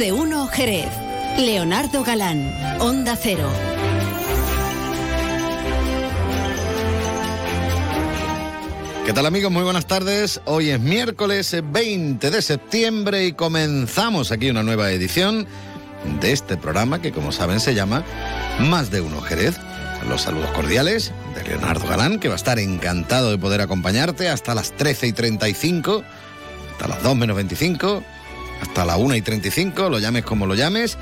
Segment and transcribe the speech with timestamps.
[0.00, 0.88] de uno Jerez.
[1.36, 3.46] Leonardo Galán, Onda Cero.
[9.04, 9.52] ¿Qué tal amigos?
[9.52, 10.40] Muy buenas tardes.
[10.46, 15.46] Hoy es miércoles 20 de septiembre y comenzamos aquí una nueva edición
[16.22, 18.02] de este programa que como saben se llama
[18.58, 19.58] Más de uno Jerez.
[20.08, 24.54] Los saludos cordiales de Leonardo Galán, que va a estar encantado de poder acompañarte hasta
[24.54, 26.02] las 13 y 35,
[26.72, 28.02] hasta las 2 menos 25,
[28.60, 30.98] hasta la 1 y 35, lo llames como lo llames.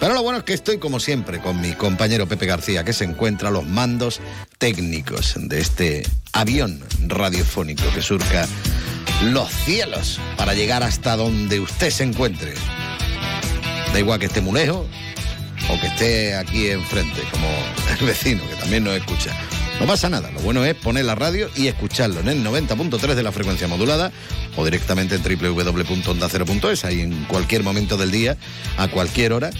[0.00, 3.04] Pero lo bueno es que estoy como siempre con mi compañero Pepe García, que se
[3.04, 4.20] encuentra a los mandos
[4.58, 6.02] técnicos de este
[6.32, 8.48] avión radiofónico que surca
[9.22, 12.54] los cielos para llegar hasta donde usted se encuentre.
[13.92, 14.86] Da igual que esté muy lejos
[15.68, 17.48] o que esté aquí enfrente, como
[18.00, 19.30] el vecino, que también nos escucha.
[19.82, 23.22] No pasa nada, lo bueno es poner la radio y escucharlo en el 90.3 de
[23.24, 24.12] la frecuencia modulada
[24.56, 28.36] o directamente en www.ondacero.es, ahí en cualquier momento del día,
[28.76, 29.50] a cualquier hora,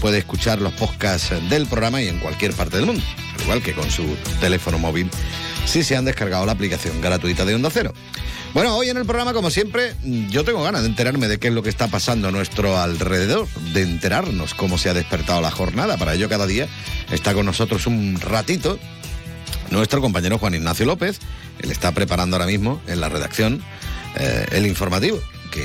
[0.00, 3.04] puede escuchar los podcasts del programa y en cualquier parte del mundo,
[3.36, 5.08] al igual que con su teléfono móvil,
[5.64, 7.94] si se han descargado la aplicación gratuita de Onda Cero.
[8.54, 9.94] Bueno, hoy en el programa, como siempre,
[10.28, 13.46] yo tengo ganas de enterarme de qué es lo que está pasando a nuestro alrededor,
[13.72, 15.98] de enterarnos cómo se ha despertado la jornada.
[15.98, 16.66] Para ello, cada día
[17.12, 18.80] está con nosotros un ratito
[19.70, 21.18] nuestro compañero Juan Ignacio López.
[21.60, 23.62] Él está preparando ahora mismo en la redacción
[24.16, 25.18] eh, el informativo,
[25.50, 25.64] que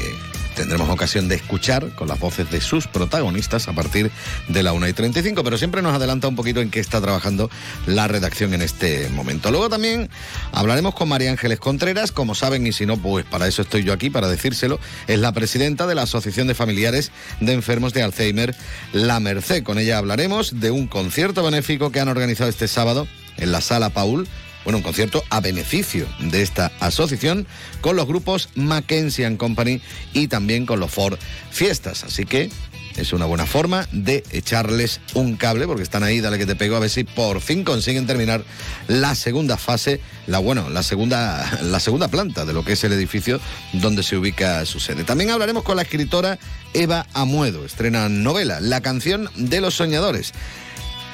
[0.55, 4.11] tendremos ocasión de escuchar con las voces de sus protagonistas a partir
[4.47, 7.49] de la 1 y 35, pero siempre nos adelanta un poquito en qué está trabajando
[7.87, 9.51] la redacción en este momento.
[9.51, 10.09] Luego también
[10.51, 13.93] hablaremos con María Ángeles Contreras, como saben, y si no, pues para eso estoy yo
[13.93, 18.55] aquí, para decírselo, es la presidenta de la Asociación de Familiares de Enfermos de Alzheimer,
[18.91, 19.63] La Merced.
[19.63, 23.07] Con ella hablaremos de un concierto benéfico que han organizado este sábado
[23.43, 24.27] en la Sala Paul
[24.63, 27.47] bueno, un concierto a beneficio de esta asociación
[27.81, 29.81] con los grupos Mackenzie Company
[30.13, 31.17] y también con los Ford
[31.51, 32.03] Fiestas.
[32.03, 32.49] Así que
[32.95, 36.75] es una buena forma de echarles un cable porque están ahí, dale que te pego
[36.75, 38.43] a ver si por fin consiguen terminar
[38.87, 42.93] la segunda fase, la bueno, la segunda la segunda planta de lo que es el
[42.93, 43.39] edificio
[43.73, 45.03] donde se ubica su sede.
[45.03, 46.37] También hablaremos con la escritora
[46.73, 50.33] Eva Amuedo, estrena novela La canción de los soñadores.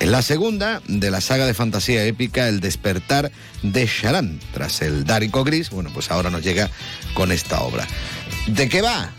[0.02, 3.32] La segunda de la saga de fantasía épica El despertar
[3.64, 4.40] de Sharan.
[4.54, 6.70] Tras el Dárico Gris, bueno, pues ahora nos llega
[7.14, 7.86] con esta obra.
[8.48, 9.12] ¿De qué va?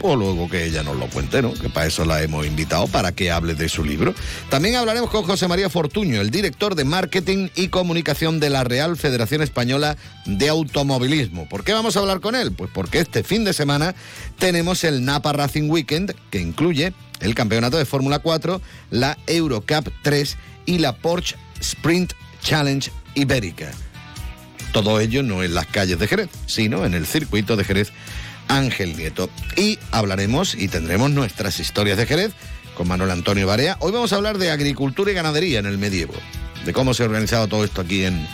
[0.00, 1.52] O luego que ella nos lo cuente, ¿no?
[1.52, 4.14] Que para eso la hemos invitado, para que hable de su libro.
[4.48, 8.96] También hablaremos con José María Fortuño, el director de Marketing y Comunicación de la Real
[8.96, 11.48] Federación Española de Automovilismo.
[11.48, 12.52] ¿Por qué vamos a hablar con él?
[12.52, 13.94] Pues porque este fin de semana
[14.38, 18.60] tenemos el Napa Racing Weekend, que incluye el Campeonato de Fórmula 4,
[18.90, 20.36] la Eurocup 3
[20.66, 23.72] y la Porsche Sprint Challenge Ibérica.
[24.72, 27.92] Todo ello no en las calles de Jerez, sino en el circuito de Jerez
[28.48, 29.30] Ángel Nieto.
[29.56, 32.32] Y hablaremos y tendremos nuestras historias de Jerez
[32.74, 33.76] con Manuel Antonio Barea.
[33.80, 36.14] Hoy vamos a hablar de agricultura y ganadería en el medievo,
[36.64, 38.26] de cómo se ha organizado todo esto aquí en,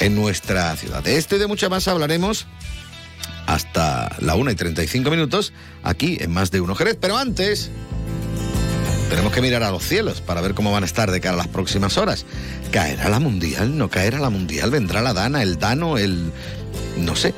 [0.00, 1.02] en nuestra ciudad.
[1.02, 2.46] De esto y de mucho más hablaremos
[3.46, 6.96] hasta la 1 y 35 minutos aquí en Más de Uno Jerez.
[7.00, 7.70] Pero antes,
[9.10, 11.38] tenemos que mirar a los cielos para ver cómo van a estar de cara a
[11.38, 12.24] las próximas horas.
[12.72, 13.76] ¿Caerá la mundial?
[13.76, 14.70] ¿No caerá la mundial?
[14.70, 16.32] ¿Vendrá la Dana, el Dano, el...
[16.96, 17.34] no sé?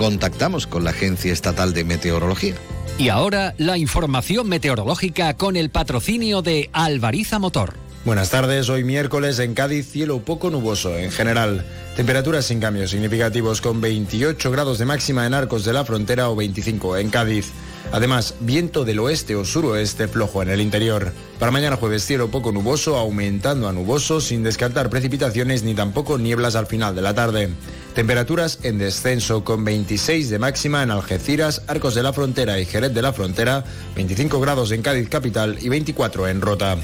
[0.00, 2.54] Contactamos con la Agencia Estatal de Meteorología.
[2.96, 7.74] Y ahora la información meteorológica con el patrocinio de Alvariza Motor.
[8.06, 11.66] Buenas tardes, hoy miércoles en Cádiz cielo poco nuboso en general.
[11.96, 16.34] Temperaturas sin cambios significativos con 28 grados de máxima en Arcos de la Frontera o
[16.34, 17.52] 25 en Cádiz.
[17.92, 21.12] Además, viento del oeste o suroeste flojo en el interior.
[21.40, 26.54] Para mañana jueves cielo poco nuboso, aumentando a nuboso, sin descartar precipitaciones ni tampoco nieblas
[26.54, 27.50] al final de la tarde.
[27.94, 32.94] Temperaturas en descenso con 26 de máxima en Algeciras, Arcos de la Frontera y Jerez
[32.94, 33.64] de la Frontera,
[33.96, 36.76] 25 grados en Cádiz capital y 24 en Rota.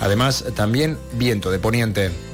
[0.00, 2.33] Además, también viento de poniente.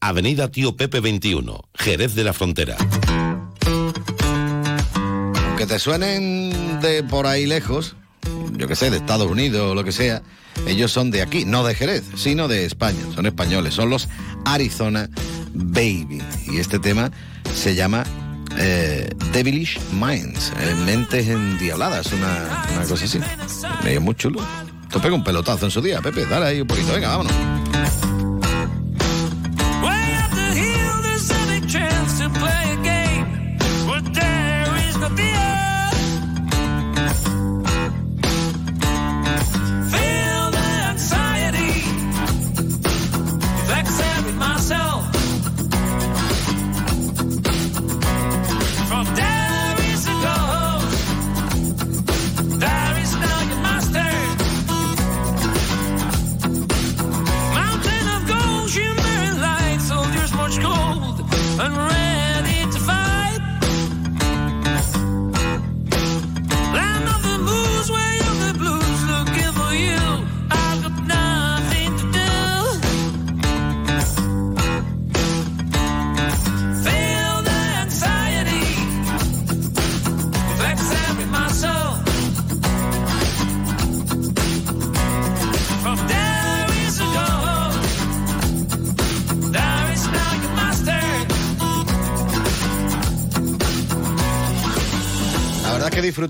[0.00, 2.76] Avenida Tío Pepe 21, Jerez de la Frontera.
[5.56, 7.94] Que te suenen de por ahí lejos,
[8.56, 10.22] yo que sé, de Estados Unidos o lo que sea,
[10.66, 14.08] ellos son de aquí, no de Jerez, sino de España, son españoles, son los
[14.44, 15.08] Arizona
[15.54, 16.20] Baby.
[16.50, 17.12] Y este tema
[17.54, 18.04] se llama
[18.56, 23.20] eh, Devilish Minds, eh, mentes endiabladas, una, una cosa así.
[23.84, 24.40] Medio muy chulo.
[24.90, 26.26] Te pega un pelotazo en su día, Pepe.
[26.26, 26.92] Dale ahí un poquito.
[26.92, 27.57] Venga, vámonos.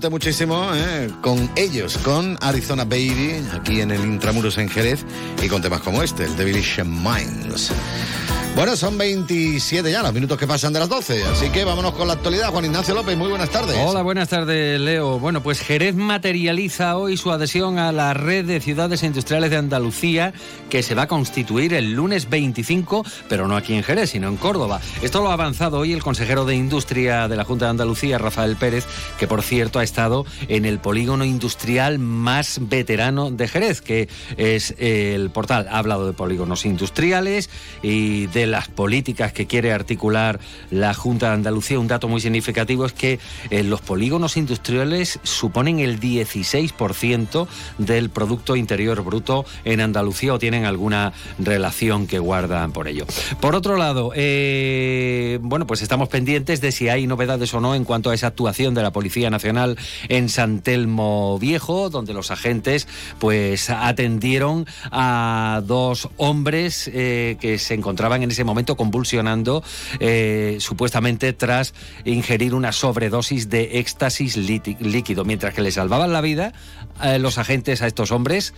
[0.07, 1.09] Muchísimo ¿eh?
[1.21, 5.03] con ellos, con Arizona Baby, aquí en el Intramuros en Jerez,
[5.43, 7.71] y con temas como este, el Devilish Minds.
[8.59, 12.07] Bueno, son 27 ya los minutos que pasan de las 12, así que vámonos con
[12.09, 12.49] la actualidad.
[12.51, 13.77] Juan Ignacio López, muy buenas tardes.
[13.79, 15.17] Hola, buenas tardes, Leo.
[15.17, 20.33] Bueno, pues Jerez materializa hoy su adhesión a la red de ciudades industriales de Andalucía,
[20.69, 24.35] que se va a constituir el lunes 25, pero no aquí en Jerez, sino en
[24.35, 24.81] Córdoba.
[25.01, 28.57] Esto lo ha avanzado hoy el consejero de Industria de la Junta de Andalucía, Rafael
[28.57, 28.85] Pérez,
[29.17, 34.75] que por cierto ha estado en el polígono industrial más veterano de Jerez, que es
[34.79, 35.69] el portal.
[35.71, 37.49] Ha hablado de polígonos industriales
[37.81, 40.39] y de las políticas que quiere articular
[40.71, 41.79] la Junta de Andalucía.
[41.79, 43.19] Un dato muy significativo es que
[43.49, 47.47] eh, los polígonos industriales suponen el 16%
[47.77, 53.05] del Producto Interior Bruto en Andalucía o tienen alguna relación que guardan por ello.
[53.39, 57.85] Por otro lado, eh, bueno, pues estamos pendientes de si hay novedades o no en
[57.85, 62.87] cuanto a esa actuación de la Policía Nacional en San Telmo Viejo, donde los agentes
[63.19, 69.63] pues atendieron a dos hombres eh, que se encontraban en ese momento convulsionando,
[69.99, 71.73] eh, supuestamente tras
[72.05, 75.25] ingerir una sobredosis de éxtasis líquido.
[75.25, 76.53] Mientras que le salvaban la vida,
[77.03, 78.53] eh, los agentes a estos hombres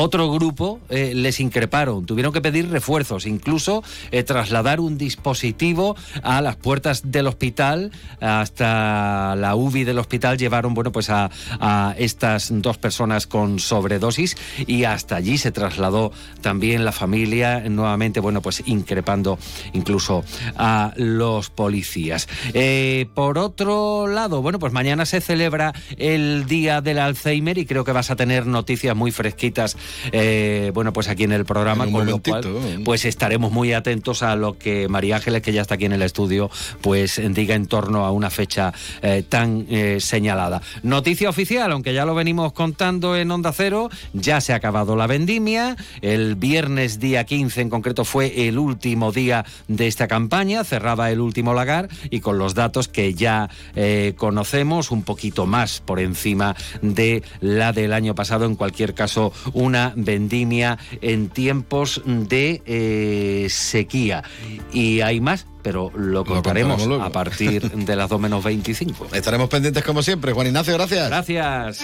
[0.00, 6.40] otro grupo eh, les increparon, tuvieron que pedir refuerzos, incluso eh, trasladar un dispositivo a
[6.40, 7.90] las puertas del hospital,
[8.20, 14.36] hasta la UBI del hospital llevaron bueno pues a, a estas dos personas con sobredosis
[14.68, 16.12] y hasta allí se trasladó
[16.42, 19.36] también la familia, nuevamente bueno pues increpando
[19.72, 20.22] incluso
[20.56, 22.28] a los policías.
[22.54, 27.82] Eh, por otro lado, bueno pues mañana se celebra el Día del Alzheimer y creo
[27.82, 29.76] que vas a tener noticias muy fresquitas
[30.12, 33.72] eh, bueno, pues aquí en el programa, En un con lo cual, pues estaremos muy
[33.72, 36.50] atentos a lo que María Ángeles, que ya está aquí en el estudio,
[36.80, 40.60] pues diga en torno a una fecha eh, tan eh, señalada.
[40.82, 45.06] Noticia oficial, aunque ya lo venimos contando en Onda Cero, ya se ha acabado la
[45.06, 45.76] vendimia.
[46.00, 51.20] El viernes día 15 en concreto fue el último día de esta campaña, cerraba el
[51.20, 56.56] último lagar y con los datos que ya eh, conocemos, un poquito más por encima
[56.82, 59.32] de la del año pasado, en cualquier caso,
[59.68, 64.24] una vendimia en tiempos de eh, sequía.
[64.72, 69.08] Y hay más, pero lo contaremos a partir de las 2 menos 25.
[69.12, 70.32] Estaremos pendientes como siempre.
[70.32, 71.08] Juan Ignacio, gracias.
[71.08, 71.80] Gracias.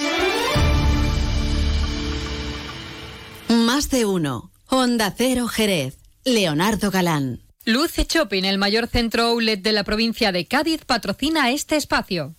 [3.48, 4.50] Más de uno.
[4.66, 5.98] Honda Cero Jerez.
[6.24, 7.40] Leonardo Galán.
[7.66, 12.34] Luce Shopping, el mayor centro outlet de la provincia de Cádiz, patrocina este espacio.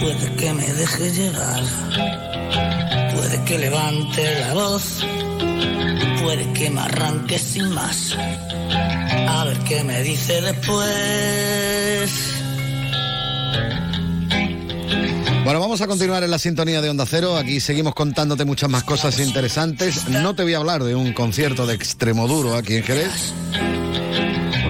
[0.00, 1.62] Puede que me deje llevar,
[3.14, 5.04] puede que levante la voz,
[6.22, 8.16] puede que me arranque sin más.
[9.28, 12.36] A ver qué me dice después.
[15.44, 17.36] Bueno, vamos a continuar en la sintonía de Onda Cero.
[17.36, 20.08] Aquí seguimos contándote muchas más cosas interesantes.
[20.08, 23.32] No te voy a hablar de un concierto de extremo duro aquí en Jerez.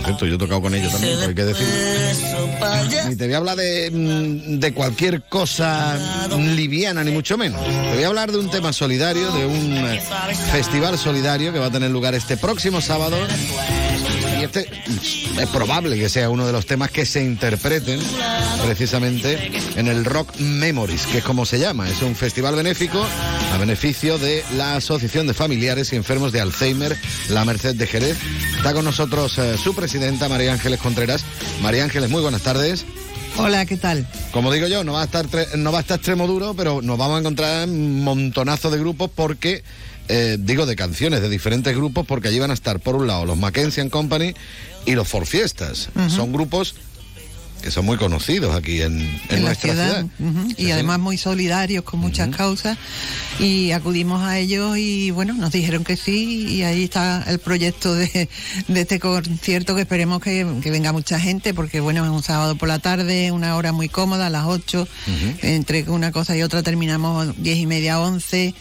[0.06, 3.08] Cierto, yo he tocado con ellos también, hay que allá.
[3.08, 5.98] Ni te voy a hablar de, mm, de cualquier cosa
[6.38, 7.60] liviana, ni mucho menos.
[7.64, 9.84] Te voy a hablar de un tema solidario, de un
[10.52, 13.16] festival solidario que va a tener lugar este próximo sábado.
[14.46, 14.68] Este
[15.40, 18.00] es probable que sea uno de los temas que se interpreten
[18.64, 21.88] precisamente en el Rock Memories, que es como se llama.
[21.90, 23.04] Es un festival benéfico
[23.52, 26.96] a beneficio de la Asociación de Familiares y Enfermos de Alzheimer,
[27.28, 28.16] la Merced de Jerez.
[28.56, 31.24] Está con nosotros eh, su presidenta, María Ángeles Contreras.
[31.60, 32.86] María Ángeles, muy buenas tardes.
[33.38, 34.06] Hola, ¿qué tal?
[34.30, 35.26] Como digo yo, no va a estar
[35.56, 39.10] no va a estar extremo duro, pero nos vamos a encontrar un montonazo de grupos
[39.14, 39.62] porque
[40.08, 43.25] eh, digo de canciones de diferentes grupos porque allí van a estar por un lado
[43.25, 44.34] los Mackenzie Company
[44.84, 45.90] y los For Fiestas.
[46.08, 46.75] Son grupos
[47.62, 48.98] que son muy conocidos aquí en,
[49.40, 50.06] nuestra ciudad.
[50.56, 52.78] Y además muy solidarios con muchas causas.
[53.40, 57.94] Y acudimos a ellos y bueno, nos dijeron que sí y ahí está el proyecto
[57.94, 58.28] de,
[58.68, 62.78] este concierto que esperemos que, venga mucha gente porque bueno, es un sábado por la
[62.78, 64.86] tarde, una hora muy cómoda, a las 8,
[65.42, 68.54] entre una cosa y otra terminamos diez y media, 11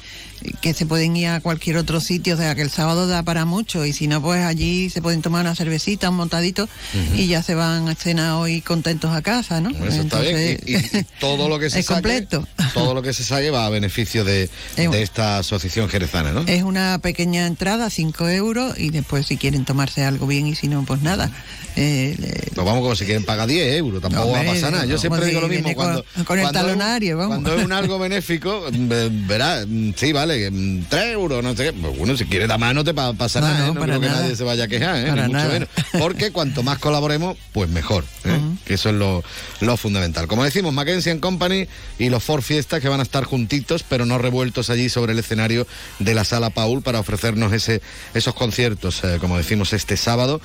[0.62, 3.46] que se pueden ir a cualquier otro sitio, o sea que el sábado da para
[3.46, 6.68] mucho y si no pues allí se pueden tomar una cervecita, un montadito
[7.16, 9.70] y ya se van a cenar hoy contentos a casa, ¿no?
[9.70, 10.60] Eso está bien.
[10.66, 10.75] Y,
[11.20, 12.28] todo lo que se saque,
[12.74, 16.44] todo lo que se saque va a beneficio de, esta asociación jerezana, ¿no?
[16.48, 20.68] Es una pequeña entrada, 5 euros y después si quieren tomarse algo bien y si
[20.68, 21.32] no pues nada.
[21.78, 22.16] Eh,
[22.56, 24.86] vamos como si quieren pagar 10 euros, tampoco va a pasar nada.
[24.86, 27.36] Yo siempre digo lo mismo cuando, con, el talonario, vamos.
[27.36, 31.74] Cuando es un algo benéfico, verá, sí, vale, 3 mm, euros, no sé qué.
[31.74, 33.72] Pues bueno, si quieres la mano te pasa nada, ¿eh?
[33.74, 35.12] no, creo que nadie se vaya a quejar, ¿eh?
[35.12, 35.70] Ni mucho menos.
[36.00, 38.06] Porque cuanto más colaboremos, pues mejor.
[38.24, 38.39] ¿eh?
[38.65, 39.24] Que eso es lo,
[39.62, 40.27] lo, fundamental.
[40.27, 41.68] Como decimos, Mackenzie Company
[42.00, 45.20] y los Ford Fiestas que van a estar juntitos, pero no revueltos allí sobre el
[45.20, 45.68] escenario
[46.00, 47.82] de la Sala Paul para ofrecernos ese,
[48.13, 50.42] esos conciertos, eh, como decimos, este sábado.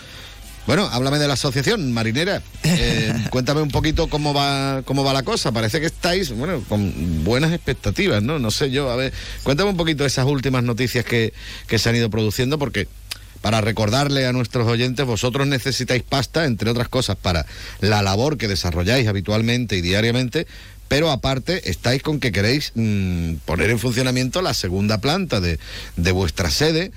[0.66, 2.42] Bueno, háblame de la asociación marinera.
[2.62, 5.52] Eh, cuéntame un poquito cómo va cómo va la cosa.
[5.52, 8.38] Parece que estáis, bueno, con buenas expectativas, ¿no?
[8.38, 9.12] No sé yo, a ver,
[9.42, 11.32] cuéntame un poquito esas últimas noticias que,
[11.66, 12.88] que se han ido produciendo, porque
[13.40, 17.46] para recordarle a nuestros oyentes, vosotros necesitáis pasta, entre otras cosas, para
[17.80, 20.46] la labor que desarrolláis habitualmente y diariamente,
[20.88, 25.58] pero aparte estáis con que queréis mm, poner en funcionamiento la segunda planta de,
[25.96, 26.92] de vuestra sede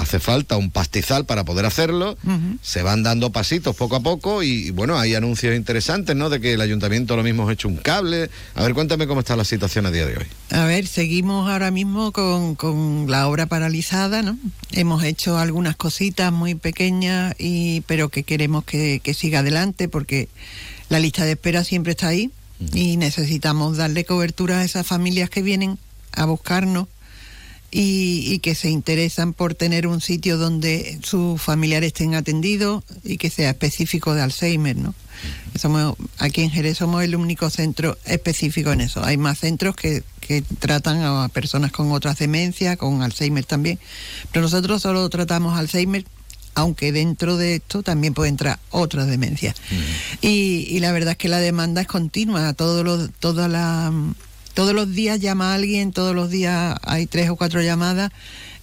[0.00, 2.16] hace falta un pastizal para poder hacerlo,
[2.62, 6.30] se van dando pasitos poco a poco y bueno, hay anuncios interesantes, ¿no?
[6.30, 8.30] De que el ayuntamiento lo mismo ha hecho un cable.
[8.54, 10.26] A ver, cuéntame cómo está la situación a día de hoy.
[10.50, 12.56] A ver, seguimos ahora mismo con,
[13.10, 14.38] la obra paralizada, ¿no?
[14.72, 20.28] Hemos hecho algunas cositas muy pequeñas, y, pero que queremos que, siga adelante porque
[20.88, 22.30] la lista de espera siempre está ahí
[22.72, 25.78] y necesitamos darle cobertura a esas familias que vienen
[26.12, 26.86] a buscarnos
[27.70, 33.30] y, que se interesan por tener un sitio donde sus familiares estén atendidos y que
[33.30, 34.94] sea específico de Alzheimer, ¿no?
[35.58, 39.04] Somos, aquí en Jerez somos el único centro específico en eso.
[39.04, 43.78] Hay más centros que, que tratan a personas con otras demencias, con Alzheimer también,
[44.32, 46.04] pero nosotros solo tratamos Alzheimer
[46.56, 49.54] aunque dentro de esto también puede entrar otras demencias.
[50.20, 53.92] y, y, la verdad es que la demanda es continua, todo lo, toda la
[54.54, 58.10] todos los días llama a alguien, todos los días hay tres o cuatro llamadas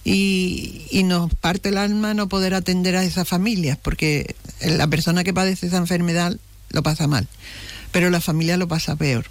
[0.04, 5.32] y, nos parte el alma no poder atender a esas familias, porque la persona que
[5.32, 6.36] padece esa enfermedad
[6.70, 7.26] lo pasa mal,
[7.92, 9.26] pero la familia lo pasa peor.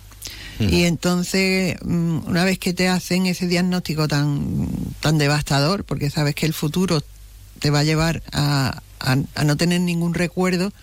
[0.60, 4.68] Y entonces, mm, una vez que te hacen ese diagnóstico tan,
[5.02, 7.04] tan devastador, porque sabes que el futuro
[7.60, 10.74] te va a llevar a, a no tener ningún recuerdo,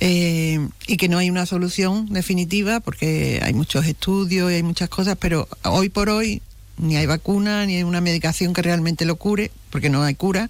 [0.00, 4.88] eh, y que no hay una solución definitiva porque hay muchos estudios y hay muchas
[4.88, 6.40] cosas, pero hoy por hoy
[6.78, 10.48] ni hay vacuna ni hay una medicación que realmente lo cure, porque no hay cura,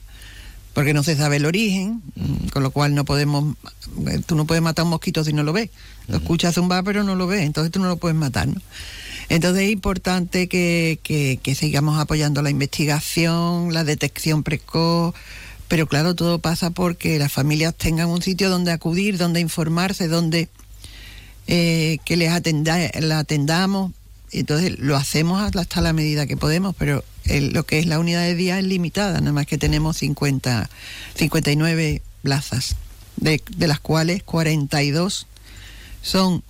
[0.73, 3.57] porque no se sabe el origen, mm, con lo cual no podemos,
[4.07, 5.71] eh, tú no puedes matar a un mosquito si no lo ves,
[6.07, 8.63] lo escuchas zumbar pero no lo ves, entonces tú no lo puedes matar, ¿no?
[9.29, 15.15] Entonces es importante que, que, que sigamos apoyando la investigación, la detección precoz,
[15.71, 20.49] pero claro, todo pasa porque las familias tengan un sitio donde acudir, donde informarse, donde
[21.47, 23.93] eh, que les atenda, la atendamos.
[24.33, 28.35] Entonces lo hacemos hasta la medida que podemos, pero lo que es la unidad de
[28.35, 30.69] día es limitada, nada más que tenemos 50,
[31.15, 32.75] 59 plazas,
[33.15, 35.29] de, de las cuales 42
[36.03, 36.43] son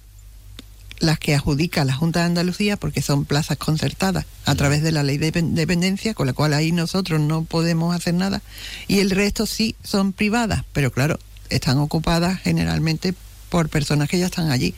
[1.00, 5.02] las que adjudica la Junta de Andalucía porque son plazas concertadas a través de la
[5.02, 8.42] ley de dependencia, con la cual ahí nosotros no podemos hacer nada,
[8.86, 13.14] y el resto sí son privadas, pero claro, están ocupadas generalmente
[13.50, 14.74] por personas que ya están allí.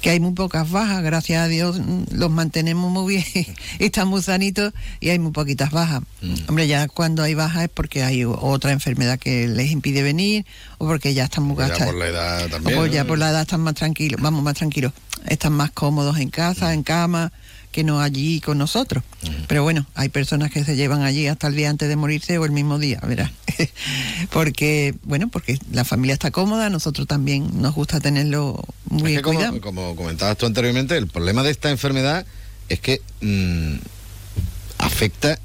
[0.00, 1.80] Que hay muy pocas bajas, gracias a Dios
[2.12, 3.46] los mantenemos muy bien,
[3.78, 6.02] están muy sanitos y hay muy poquitas bajas.
[6.48, 10.46] Hombre, ya cuando hay bajas es porque hay otra enfermedad que les impide venir
[10.78, 11.86] o porque ya están muy gastados.
[11.86, 12.78] Ya por la edad también.
[12.78, 14.92] O ya por la edad están más tranquilos, vamos, más tranquilos,
[15.26, 17.32] están más cómodos en casa, en cama
[17.78, 19.04] que no allí con nosotros.
[19.46, 22.44] Pero bueno, hay personas que se llevan allí hasta el día antes de morirse o
[22.44, 23.30] el mismo día, verás.
[24.32, 29.60] porque, bueno, porque la familia está cómoda, nosotros también nos gusta tenerlo muy es como,
[29.60, 32.26] como, comentabas tú anteriormente, el problema de esta enfermedad
[32.68, 33.74] es que mm,
[34.78, 35.38] afecta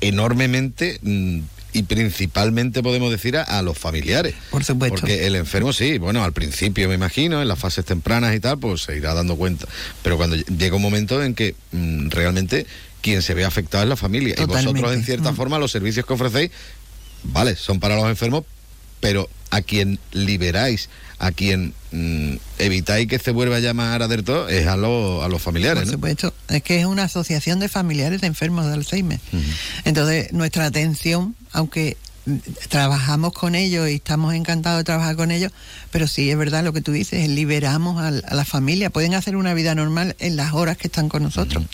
[0.00, 1.40] enormemente mm,
[1.76, 4.34] y principalmente podemos decir a, a, los familiares.
[4.50, 4.96] Por supuesto.
[4.98, 8.58] Porque el enfermo sí, bueno, al principio me imagino, en las fases tempranas y tal,
[8.58, 9.66] pues se irá dando cuenta.
[10.02, 12.66] Pero cuando llega un momento en que mm, realmente
[13.02, 14.34] quien se ve afectado es la familia.
[14.36, 14.62] Totalmente.
[14.62, 15.36] Y vosotros, en cierta Mm.
[15.36, 16.50] forma, los servicios que ofrecéis,
[17.24, 18.44] vale, son para los enfermos,
[19.00, 24.48] pero a quien liberáis, a quien mm, evitáis que se vuelva a llamar a todo,
[24.48, 25.80] es a, los a los familiares.
[25.80, 25.92] Por ¿no?
[25.92, 29.20] supuesto, es que es una asociación de familiares de enfermos de Alzheimer.
[29.84, 31.96] Entonces, nuestra atención, aunque
[32.68, 35.52] trabajamos con ellos y estamos encantados de trabajar con ellos,
[35.90, 39.54] pero sí es verdad lo que tú dices, liberamos a, la familia, pueden hacer una
[39.54, 41.64] vida normal en las horas que están con nosotros.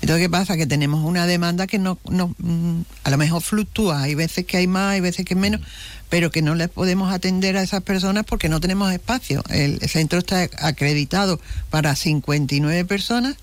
[0.00, 0.56] Entonces, ¿qué pasa?
[0.56, 4.56] Que tenemos una demanda que no, no mm, a lo mejor fluctúa, hay veces que
[4.56, 5.60] hay más, hay veces que menos,
[6.08, 9.44] pero que no les podemos atender a esas personas porque no tenemos espacio.
[9.50, 13.36] El centro está acreditado para 59 personas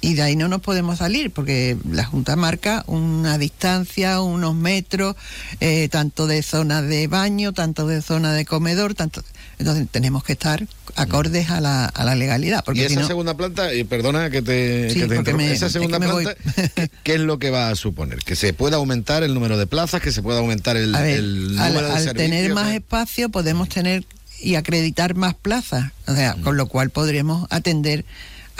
[0.00, 5.16] y de ahí no nos podemos salir porque la Junta marca una distancia, unos metros,
[5.60, 9.22] eh, tanto de zona de baño, tanto de zona de comedor, tanto
[9.58, 12.64] entonces tenemos que estar acordes a la, a la legalidad.
[12.64, 15.52] Porque y si esa no- segunda planta, y perdona que te, Sí, que te me-
[15.52, 16.34] esa es que segunda planta,
[17.04, 18.20] ¿qué, es lo que va a suponer?
[18.20, 21.58] Que se pueda aumentar el número de plazas, que se pueda aumentar el, ver, el
[21.58, 22.30] al, número de al servicios.
[22.30, 22.76] tener más ¿eh?
[22.76, 24.06] espacio podemos tener
[24.40, 28.06] y acreditar más plazas, o sea, con lo cual podremos atender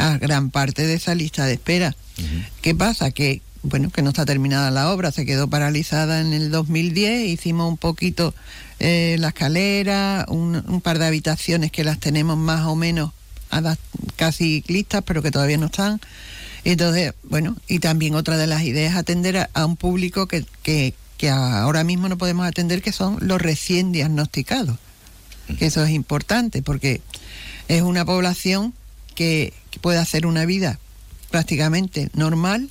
[0.00, 1.94] a gran parte de esa lista de espera.
[2.62, 3.10] ¿Qué pasa?
[3.10, 7.68] Que bueno, que no está terminada la obra, se quedó paralizada en el 2010, hicimos
[7.68, 8.34] un poquito
[8.78, 13.12] eh, la escalera, un, un par de habitaciones que las tenemos más o menos
[14.16, 16.00] casi listas, pero que todavía no están.
[16.64, 20.44] Entonces, bueno, y también otra de las ideas es atender a, a un público que,
[20.62, 24.78] que, que ahora mismo no podemos atender, que son los recién diagnosticados.
[25.58, 27.00] Que eso es importante, porque
[27.68, 28.72] es una población
[29.14, 30.78] que, que puede hacer una vida
[31.30, 32.70] prácticamente normal,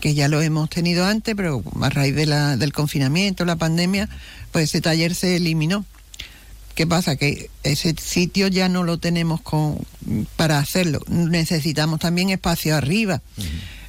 [0.00, 4.08] que ya lo hemos tenido antes, pero a raíz de la, del confinamiento, la pandemia,
[4.52, 5.84] pues ese taller se eliminó.
[6.74, 7.16] ¿Qué pasa?
[7.16, 9.78] Que ese sitio ya no lo tenemos con,
[10.36, 11.00] para hacerlo.
[11.08, 13.20] Necesitamos también espacio arriba.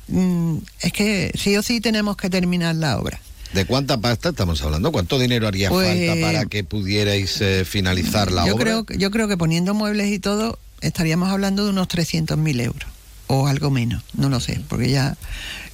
[0.08, 3.22] Mm, Es que sí o sí tenemos que terminar la obra.
[3.54, 4.91] ¿De cuánta pasta estamos hablando?
[4.91, 8.84] ¿Cuánto dinero haría Pues- falta para que pudierais eh, finalizar la yo obra?
[8.84, 12.89] Creo, yo creo que poniendo muebles y todo, estaríamos hablando de unos 300.000 euros.
[13.32, 15.15] O algo menos, no lo sé, porque ya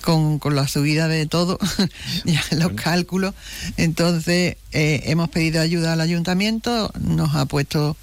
[0.02, 1.58] con, con la subida de todo,
[2.26, 3.34] ya los cálculos.
[3.78, 7.96] Entonces, eh, hemos pedido ayuda al ayuntamiento, nos ha puesto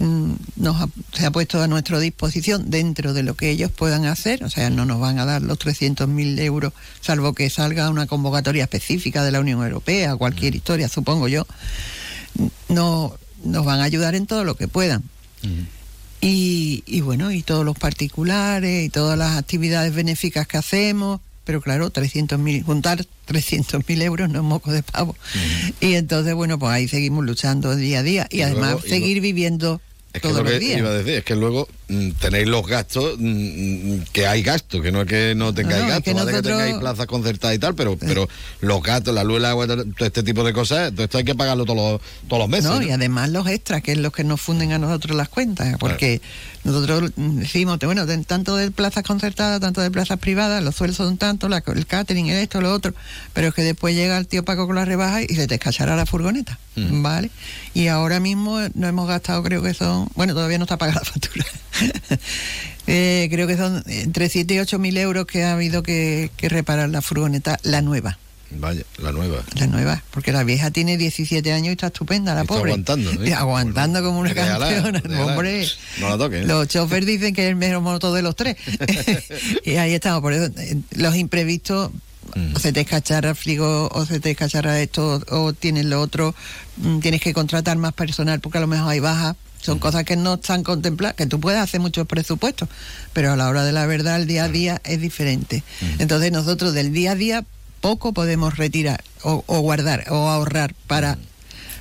[0.00, 4.04] mm, nos ha- se ha puesto a nuestra disposición dentro de lo que ellos puedan
[4.04, 8.08] hacer, o sea, no nos van a dar los 300.000 euros, salvo que salga una
[8.08, 11.46] convocatoria específica de la Unión Europea, cualquier historia, supongo yo,
[12.68, 15.04] no, nos van a ayudar en todo lo que puedan.
[16.20, 21.60] Y, y bueno, y todos los particulares y todas las actividades benéficas que hacemos, pero
[21.60, 25.16] claro, 300.000, juntar 300.000 euros no es moco de pavo.
[25.80, 28.88] Y entonces, bueno, pues ahí seguimos luchando día a día y, Y además luego- y
[28.90, 29.80] seguir viviendo
[30.12, 30.78] Es que todos lo los que días.
[30.80, 31.68] iba a decir es que luego
[32.20, 36.04] tenéis los gastos, mm, que hay gastos, que no es que no tengáis No, gastos,
[36.04, 38.28] que vale que nosotros- tengáis plazas concertadas y tal, pero, pero
[38.60, 41.34] los gastos, la luz, el agua, todo este tipo de cosas, todo esto hay que
[41.34, 42.64] pagarlo todos los, todos los meses.
[42.66, 42.82] No, ¿no?
[42.82, 46.20] y además los extras, que es lo que nos funden a nosotros las cuentas, porque
[46.64, 51.16] nosotros mm, decimos, bueno, tanto de plazas concertadas, tanto de plazas privadas, los sueldos son
[51.16, 52.92] tanto, la- el catering, el esto, lo otro,
[53.32, 55.96] pero es que después llega el tío Paco con la rebaja y se te escachará
[55.96, 57.30] la furgoneta, ¿vale?
[57.74, 61.10] Y ahora mismo no hemos gastado, creo que son, bueno, todavía no está pagada la
[61.10, 61.46] factura.
[62.90, 66.48] Eh, creo que son entre 7 y 8 mil euros que ha habido que, que
[66.48, 68.16] reparar la furgoneta, la nueva.
[68.50, 69.42] Vaya, la nueva.
[69.56, 72.70] La nueva, porque la vieja tiene 17 años y está estupenda, la Está pobre.
[72.70, 73.28] aguantando, ¿eh?
[73.28, 75.26] Y aguantando como una Déjala, campeona, déjala.
[75.26, 75.66] hombre.
[76.00, 76.42] No la toques.
[76.44, 76.46] ¿eh?
[76.46, 78.56] Los choferes dicen que es el mejor moto de los tres.
[79.66, 81.90] y ahí estamos, por eso eh, los imprevistos,
[82.34, 82.56] Mm.
[82.56, 86.34] o se te escacharra el frigo, o se te escacharra esto, o tienes lo otro,
[86.76, 89.34] mm, tienes que contratar más personal porque a lo mejor hay bajas.
[89.60, 89.80] Son Mm.
[89.80, 92.68] cosas que no están contempladas, que tú puedes hacer muchos presupuestos,
[93.12, 95.62] pero a la hora de la verdad, el día a día es diferente.
[95.98, 97.44] Entonces nosotros del día a día
[97.80, 101.18] poco podemos retirar o, o guardar o ahorrar para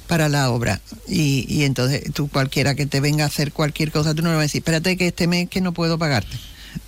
[0.08, 0.80] para la obra.
[1.08, 4.36] Y, y entonces tú cualquiera que te venga a hacer cualquier cosa tú no le
[4.36, 6.38] vas a decir espérate que este mes que no puedo pagarte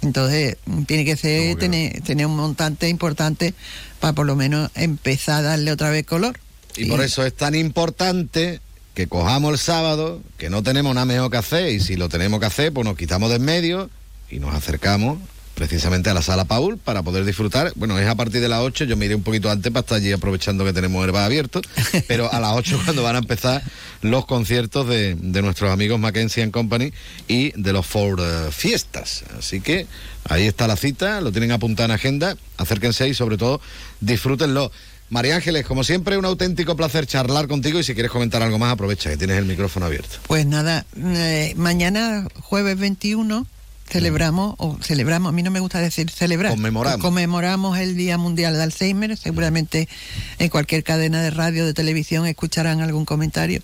[0.01, 3.53] entonces mm, tiene que ser tener, tener un montante importante
[3.99, 6.39] para por lo menos empezar a darle otra vez color.
[6.77, 8.61] Y por eso es tan importante
[8.99, 12.41] que cojamos el sábado, que no tenemos nada mejor que hacer, y si lo tenemos
[12.41, 13.89] que hacer, pues nos quitamos de en medio
[14.29, 15.19] y nos acercamos
[15.55, 17.71] precisamente a la sala Paul para poder disfrutar.
[17.75, 19.97] Bueno, es a partir de las 8, yo me iré un poquito antes para estar
[19.99, 21.61] allí aprovechando que tenemos el bar abierto,
[22.09, 23.63] pero a las 8 cuando van a empezar
[24.01, 26.91] los conciertos de, de nuestros amigos Mackenzie and Company
[27.29, 29.23] y de los Ford eh, Fiestas.
[29.37, 29.87] Así que
[30.27, 33.61] ahí está la cita, lo tienen apuntado en agenda, acérquense y sobre todo
[34.01, 34.73] disfrútenlo.
[35.09, 38.73] María Ángeles, como siempre, un auténtico placer charlar contigo y si quieres comentar algo más,
[38.73, 40.17] aprovecha que tienes el micrófono abierto.
[40.27, 43.47] Pues nada, eh, mañana jueves 21
[43.89, 46.51] celebramos, o celebramos, a mí no me gusta decir celebrar.
[46.51, 47.01] Conmemoramos.
[47.01, 49.17] Conmemoramos el Día Mundial de Alzheimer.
[49.17, 49.89] Seguramente
[50.37, 53.61] en cualquier cadena de radio, de televisión, escucharán algún comentario.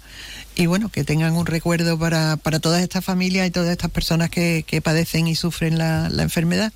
[0.56, 4.30] Y bueno, que tengan un recuerdo para, para todas estas familias y todas estas personas
[4.30, 6.74] que, que padecen y sufren la, la enfermedad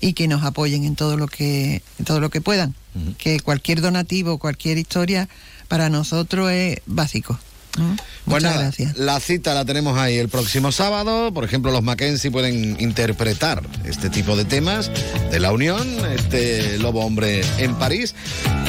[0.00, 2.74] y que nos apoyen en todo lo que, en todo lo que puedan.
[3.18, 5.28] Que cualquier donativo, cualquier historia,
[5.68, 7.38] para nosotros es básico.
[7.78, 7.96] ¿Mm?
[8.26, 8.98] Bueno, Muchas gracias.
[8.98, 11.32] la cita la tenemos ahí el próximo sábado.
[11.32, 14.90] Por ejemplo, los Mackenzie pueden interpretar este tipo de temas
[15.30, 18.14] de la Unión, este Lobo Hombre en París,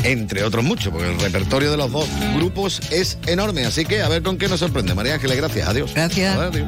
[0.04, 3.66] entre otros muchos, porque el repertorio de los dos grupos es enorme.
[3.66, 4.96] Así que a ver con qué nos sorprende.
[4.96, 5.68] María Ángeles, gracias.
[5.68, 5.94] Adiós.
[5.94, 6.38] Gracias.
[6.38, 6.68] Adiós.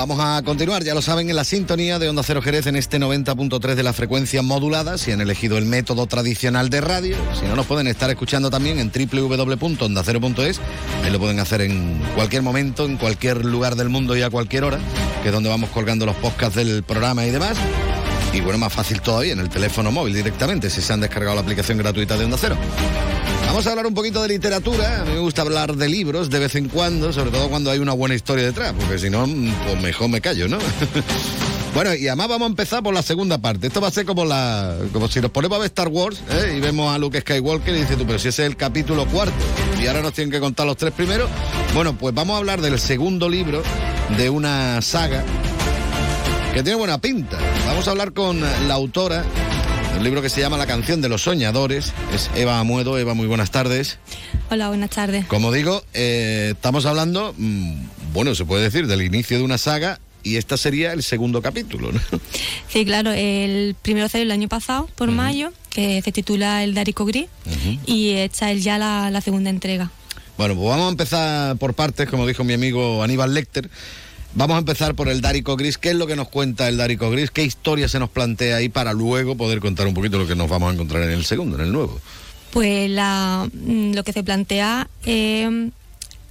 [0.00, 2.98] Vamos a continuar, ya lo saben, en la sintonía de Onda Cero Jerez en este
[2.98, 7.54] 90.3 de la frecuencia modulada, si han elegido el método tradicional de radio, si no
[7.54, 10.60] nos pueden estar escuchando también en www.ondacero.es,
[11.04, 14.64] ahí lo pueden hacer en cualquier momento, en cualquier lugar del mundo y a cualquier
[14.64, 14.78] hora,
[15.22, 17.58] que es donde vamos colgando los podcasts del programa y demás.
[18.32, 21.42] Y bueno, más fácil todavía, en el teléfono móvil directamente, si se han descargado la
[21.42, 22.56] aplicación gratuita de Onda Cero.
[23.50, 25.00] Vamos a hablar un poquito de literatura.
[25.00, 27.80] A mí me gusta hablar de libros de vez en cuando, sobre todo cuando hay
[27.80, 30.58] una buena historia detrás, porque si no, pues mejor me callo, ¿no?
[31.74, 33.68] Bueno, y además vamos a empezar por la segunda parte.
[33.68, 36.54] Esto va a ser como la como si nos ponemos a ver Star Wars ¿eh?
[36.56, 39.32] y vemos a Luke Skywalker y dice tú, pero si ese es el capítulo cuarto
[39.80, 41.30] y ahora nos tienen que contar los tres primeros.
[41.72, 43.62] Bueno, pues vamos a hablar del segundo libro
[44.16, 45.22] de una saga
[46.52, 47.38] que tiene buena pinta.
[47.66, 49.24] Vamos a hablar con la autora
[49.96, 51.92] un libro que se llama La canción de los soñadores.
[52.14, 52.98] Es Eva Amuedo.
[52.98, 53.98] Eva, muy buenas tardes.
[54.50, 55.26] Hola, buenas tardes.
[55.26, 57.74] Como digo, eh, estamos hablando, mmm,
[58.12, 61.92] bueno, se puede decir, del inicio de una saga y este sería el segundo capítulo,
[61.92, 62.00] ¿no?
[62.68, 65.16] Sí, claro, el primero salió el año pasado, por uh -huh.
[65.16, 67.78] mayo, que se titula El Darico Gris uh -huh.
[67.86, 69.90] y esta es ya la, la segunda entrega.
[70.36, 73.70] Bueno, pues vamos a empezar por partes, como dijo mi amigo Aníbal Lecter.
[74.34, 75.76] Vamos a empezar por el Dárico Gris.
[75.76, 77.30] ¿Qué es lo que nos cuenta el Dárico Gris?
[77.30, 80.48] ¿Qué historia se nos plantea ahí para luego poder contar un poquito lo que nos
[80.48, 81.98] vamos a encontrar en el segundo, en el nuevo?
[82.52, 85.50] Pues la, lo que se plantea es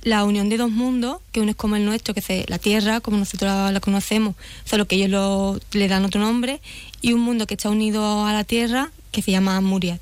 [0.04, 3.02] la unión de dos mundos, que uno es como el nuestro, que es la Tierra,
[3.02, 6.62] como nosotros la conocemos, solo que ellos lo, le dan otro nombre,
[7.02, 10.00] y un mundo que está unido a la Tierra, que se llama Muriat.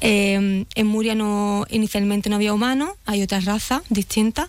[0.00, 4.48] Eh, en Muria no, inicialmente no había humanos, hay otras razas distintas,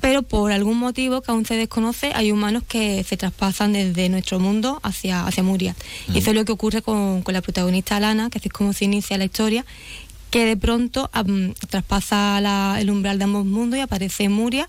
[0.00, 4.38] pero por algún motivo que aún se desconoce hay humanos que se traspasan desde nuestro
[4.38, 5.74] mundo hacia, hacia Muria.
[6.08, 6.14] Mm.
[6.14, 8.84] Y eso es lo que ocurre con, con la protagonista Alana, que es como se
[8.84, 9.64] inicia la historia,
[10.30, 14.68] que de pronto um, traspasa la, el umbral de ambos mundos y aparece en Muria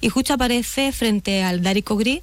[0.00, 2.20] y justo aparece frente al Dárico Gris,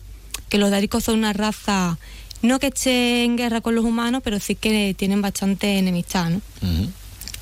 [0.49, 1.97] que los Dáricos son una raza
[2.41, 6.41] no que esté en guerra con los humanos, pero sí que tienen bastante enemistad, ¿no?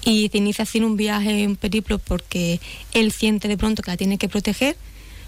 [0.04, 2.60] Y se inicia así en un viaje, un periplo, porque
[2.93, 4.76] él siente de pronto que la tiene que proteger,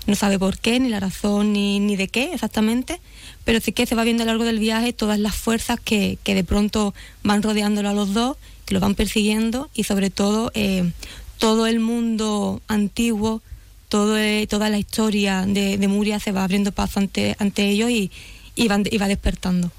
[0.08, 3.00] no sabe por qué, ni la razón, ni, ni de qué exactamente,
[3.46, 6.18] pero sí que se va viendo a lo largo del viaje todas las fuerzas que,
[6.24, 10.52] que de pronto van rodeándolo a los dos, que los van persiguiendo y sobre todo
[10.54, 10.92] eh,
[11.38, 13.42] todo el mundo antiguo,
[13.90, 17.90] todo, eh, toda la historia de, de Muria se va abriendo paso ante, ante ellos
[17.90, 18.12] y,
[18.56, 19.72] y, y va despertando.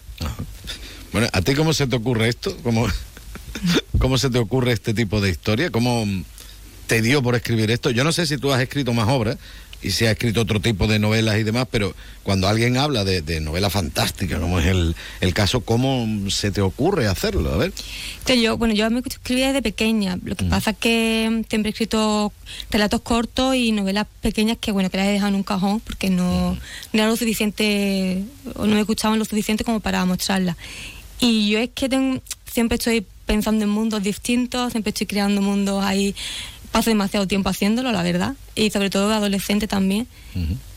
[1.12, 2.56] Bueno, ¿a ti cómo se te ocurre esto?
[2.62, 2.86] ¿Cómo,
[3.98, 5.70] ¿Cómo se te ocurre este tipo de historia?
[5.70, 6.04] ¿Cómo
[6.86, 7.90] te dio por escribir esto?
[7.90, 9.38] Yo no sé si tú has escrito más obras
[9.82, 13.20] y si has escrito otro tipo de novelas y demás, pero cuando alguien habla de,
[13.20, 17.52] de novela fantástica, como es el, el caso, ¿cómo se te ocurre hacerlo?
[17.52, 17.72] A ver.
[18.24, 20.18] Que yo, bueno, yo me escribí desde pequeña.
[20.22, 22.32] Lo que pasa es que siempre he escrito
[22.70, 26.10] relatos cortos y novelas pequeñas que, bueno, que las he dejado en un cajón porque
[26.10, 26.58] no, no
[26.92, 30.56] era lo suficiente, o no me gustaban lo suficiente como para mostrarlas.
[31.18, 36.14] Y yo es que siempre estoy pensando en mundos distintos, siempre estoy creando mundos ahí.
[36.72, 38.34] Paso demasiado tiempo haciéndolo, la verdad.
[38.54, 40.06] Y sobre todo de adolescente también.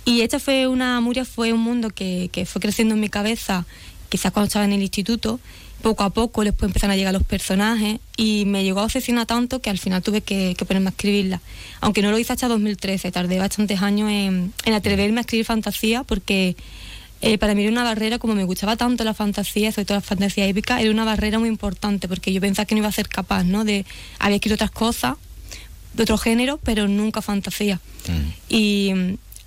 [0.03, 3.65] Y esta fue una, Muria fue un mundo que, que fue creciendo en mi cabeza,
[4.10, 5.39] quizás cuando estaba en el instituto.
[5.81, 9.62] Poco a poco después empezaron a llegar los personajes y me llegó a obsesionar tanto
[9.62, 11.41] que al final tuve que, que ponerme a escribirla.
[11.79, 16.03] Aunque no lo hice hasta 2013, tardé bastantes años en, en atreverme a escribir fantasía
[16.03, 16.55] porque
[17.21, 20.01] eh, para mí era una barrera, como me gustaba tanto la fantasía, sobre todo la
[20.01, 23.08] fantasía épica, era una barrera muy importante porque yo pensaba que no iba a ser
[23.08, 23.63] capaz, ¿no?
[23.63, 23.86] De,
[24.19, 25.15] había escrito otras cosas
[25.95, 27.79] de otro género, pero nunca fantasía.
[28.49, 28.91] Y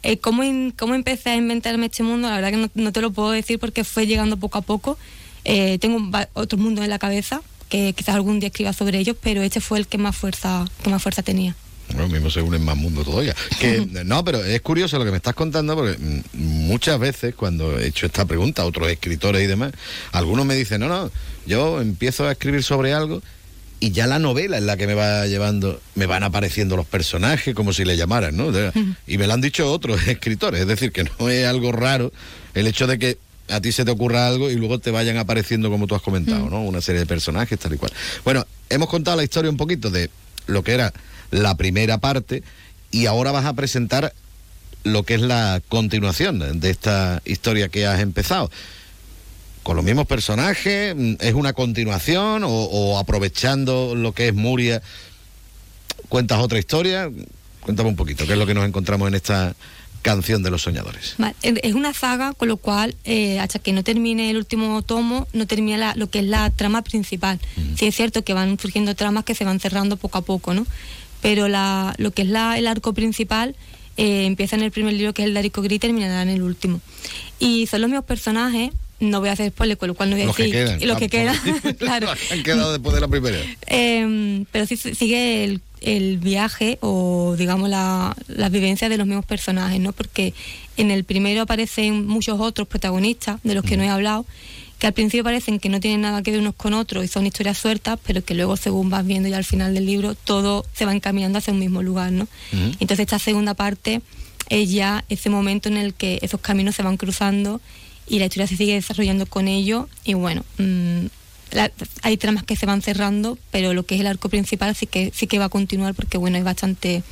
[0.03, 3.01] eh, ¿cómo, in- cómo empecé a inventarme este mundo, la verdad que no, no te
[3.01, 4.99] lo puedo decir porque fue llegando poco a poco.
[5.45, 6.01] Eh, tengo
[6.35, 9.79] otros mundos en la cabeza que quizás algún día escriba sobre ellos, pero este fue
[9.79, 11.55] el que más fuerza, que más fuerza tenía.
[11.93, 13.35] Bueno, mismo se unen más mundo todavía.
[13.61, 16.21] Que, no, pero es curioso lo que me estás contando porque mm,
[16.67, 19.73] muchas veces cuando he hecho esta pregunta a otros escritores y demás,
[20.13, 21.11] algunos me dicen, no, no,
[21.47, 23.23] yo empiezo a escribir sobre algo
[23.81, 27.55] y ya la novela es la que me va llevando, me van apareciendo los personajes
[27.55, 28.51] como si le llamaran, ¿no?
[28.53, 28.73] De-
[29.07, 32.12] Y me lo han dicho otros escritores, es decir, que no es algo raro
[32.55, 35.71] el hecho de que a ti se te ocurra algo y luego te vayan apareciendo
[35.71, 36.61] como tú has comentado, ¿no?
[36.62, 37.93] Una serie de personajes tal y cual.
[38.25, 40.11] Bueno, hemos contado la historia un poquito de
[40.47, 40.93] lo que era
[41.31, 42.43] la primera parte
[42.91, 44.12] y ahora vas a presentar
[44.85, 48.51] lo que es la continuación de esta historia que has empezado.
[49.69, 54.81] Con los mismos personajes, mm, es una continuación o, o aprovechando lo que es Muria,
[56.09, 57.11] cuentas otra historia.
[57.61, 59.55] Cuéntame un poquito, ¿qué es lo que nos encontramos en esta
[60.01, 61.17] canción de los soñadores?
[61.43, 65.47] Es una saga, con lo cual, eh, hasta que no termine el último tomo, no
[65.47, 67.39] termina la- lo que es la trama principal.
[67.77, 70.67] Sí es cierto que van surgiendo tramas que se van cerrando poco a poco, ¿no?
[71.21, 73.55] Pero la, lo que es la, el arco principal
[73.99, 76.31] eh, empieza en el primer libro, que es el de Arico Gris, y terminará en
[76.31, 76.81] el último.
[77.39, 80.25] Y son los mismos personajes, no voy a hacer spoiler, con lo cual no voy
[80.25, 80.59] a Los que decir...
[80.59, 81.37] quedan, y los que quedan,
[81.79, 82.09] claro.
[82.33, 83.39] Han quedado después de la primera.
[83.67, 89.27] Eh, pero sí sigue el, el viaje o digamos la, las vivencias de los mismos
[89.27, 89.93] personajes, ¿no?
[89.93, 90.35] Porque
[90.77, 94.27] en el primero aparecen muchos otros protagonistas de los que no he hablado,
[94.79, 97.27] que al principio parecen que no tienen nada que ver unos con otros y son
[97.27, 100.85] historias sueltas, pero que luego según vas viendo ya al final del libro, todo se
[100.85, 102.29] va encaminando hacia un mismo lugar, ¿no?
[102.53, 104.01] Entonces esta segunda parte
[104.49, 107.61] es ya ese momento en el que esos caminos se van cruzando
[108.09, 111.07] y la historia se sigue desarrollando con ellos y bueno, mm,
[111.53, 111.71] la-
[112.03, 115.12] hay tramas que se van cerrando, pero lo que es el arco principal sí que
[115.14, 117.03] sí que va a continuar porque bueno, es bastante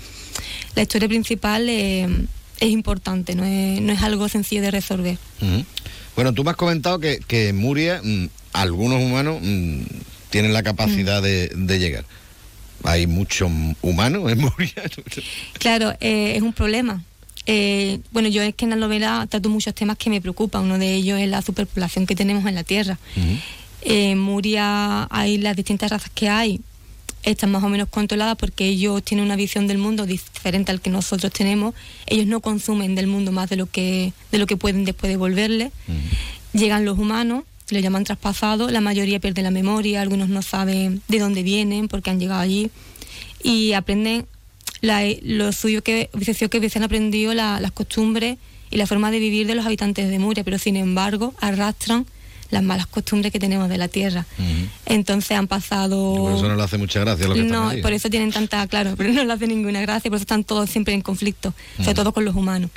[0.74, 2.06] la historia principal eh,
[2.60, 5.18] es importante, no es, no es algo sencillo de resolver.
[6.14, 9.82] Bueno, tú me has comentado que, que en Muria mm, algunos humanos mm,
[10.30, 12.04] tienen la capacidad de, de llegar.
[12.84, 13.50] Hay muchos
[13.82, 14.72] humanos en Muria.
[15.58, 17.02] Claro, eh, es un problema.
[17.44, 20.64] Eh, bueno, yo es que en la novela trato muchos temas que me preocupan.
[20.64, 22.98] Uno de ellos es la superpoblación que tenemos en la Tierra.
[23.82, 26.60] Eh, en Muria hay las distintas razas que hay.
[27.22, 30.90] Están más o menos controladas porque ellos tienen una visión del mundo diferente al que
[30.90, 31.74] nosotros tenemos.
[32.06, 35.72] Ellos no consumen del mundo más de lo que, de lo que pueden después devolverle.
[36.52, 41.18] Llegan los humanos, lo llaman traspasados, la mayoría pierde la memoria, algunos no saben de
[41.18, 42.70] dónde vienen, porque han llegado allí.
[43.42, 44.26] Y aprenden
[44.86, 48.38] la- lo suyo que hubiese sido que hubiesen aprendido la- las costumbres
[48.70, 52.06] y la forma de vivir de los habitantes de Muria, pero sin embargo arrastran
[52.50, 54.24] las malas costumbres que tenemos de la tierra.
[54.86, 56.14] Entonces han pasado...
[56.14, 58.94] Por eso no le hace mucha gracia lo que No, por eso tienen tanta, claro,
[58.96, 62.12] pero no le hace ninguna gracia, por eso están todos siempre en conflicto, sobre todo
[62.12, 62.70] con los humanos.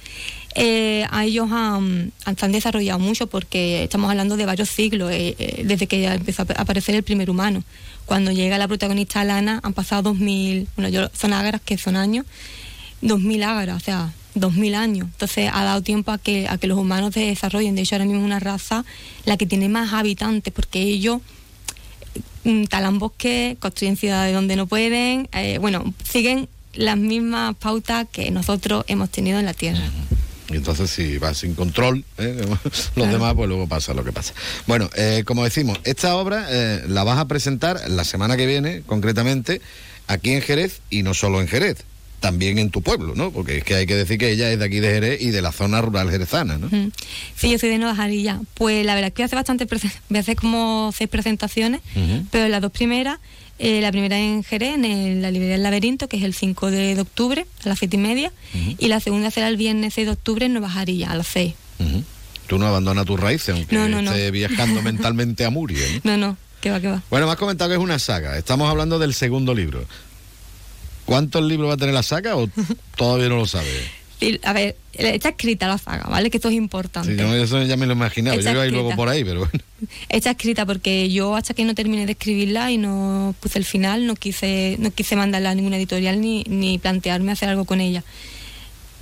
[0.55, 5.11] Eh, a ellos han, han- se han desarrollado mucho porque estamos hablando de varios siglos,
[5.11, 7.63] eh, eh, desde que empezó a aparecer el primer humano.
[8.09, 12.25] Cuando llega la protagonista Lana han pasado 2000, bueno, yo, son ágaras que son años,
[13.03, 15.07] 2000 ágaras, o sea, 2.000 años.
[15.11, 17.75] Entonces ha dado tiempo a que, a que los humanos se desarrollen.
[17.75, 18.83] De hecho, ahora mismo es una raza
[19.25, 21.21] la que tiene más habitantes, porque ellos
[22.45, 28.31] mm, talan bosques, construyen ciudades donde no pueden, eh, bueno, siguen las mismas pautas que
[28.31, 29.83] nosotros hemos tenido en la Tierra.
[30.49, 32.45] Y entonces si vas sin control, ¿eh?
[32.95, 34.33] los demás, pues luego pasa lo que pasa.
[34.67, 38.81] Bueno, eh, como decimos, esta obra eh, la vas a presentar la semana que viene,
[38.85, 39.61] concretamente,
[40.07, 41.83] aquí en Jerez y no solo en Jerez,
[42.19, 43.31] también en tu pueblo, ¿no?
[43.31, 45.41] Porque es que hay que decir que ella es de aquí de Jerez y de
[45.41, 46.69] la zona rural jerezana, ¿no?
[47.35, 48.41] Sí, yo soy de Nueva Jarilla.
[48.55, 49.65] Pues la verdad es que voy a hacer bastante,
[50.09, 52.25] voy a hacer como seis presentaciones, Ujú.
[52.31, 53.19] pero las dos primeras,
[53.59, 56.99] eh, la primera en Jerez, en la librería El Laberinto, que es el 5 de,
[56.99, 58.31] octubre, a las siete y media,
[58.77, 61.53] y la segunda será el viernes 6 de octubre en Nueva Jarilla, a las 6.
[61.79, 62.03] Ujú.
[62.47, 64.11] Tú no abandonas tus raíces, aunque No, no, no.
[64.11, 65.99] estés viajando mentalmente a Muria, ¿no?
[66.11, 67.03] No, no, que va, que va.
[67.09, 68.37] Bueno, me has comentado que es una saga.
[68.37, 69.85] Estamos hablando del segundo libro.
[71.05, 72.49] ¿Cuántos libros va a tener la saga o
[72.95, 73.98] todavía no lo sabes?
[74.43, 76.29] A ver, está escrita la saga, ¿vale?
[76.29, 77.11] Que esto es importante.
[77.11, 78.35] Sí, yo eso ya me lo imaginaba.
[78.35, 79.63] Está Yo iba a ir luego por ahí, pero bueno.
[80.09, 84.05] Está escrita porque yo hasta que no terminé de escribirla y no puse el final,
[84.05, 88.03] no quise, no quise mandarla a ninguna editorial ni, ni plantearme hacer algo con ella.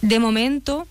[0.02, 0.88] De momento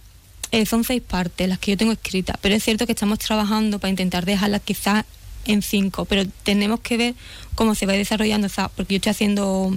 [0.50, 3.78] eh, son seis partes las que yo tengo escritas, pero es cierto que estamos trabajando
[3.78, 5.04] para intentar dejarlas quizás
[5.44, 7.14] en cinco, pero tenemos que ver
[7.54, 9.76] cómo se va desarrollando esa, porque yo estoy haciendo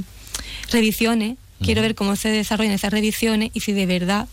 [0.72, 4.28] revisiones, quiero ver cómo se desarrollan esas revisiones y si de verdad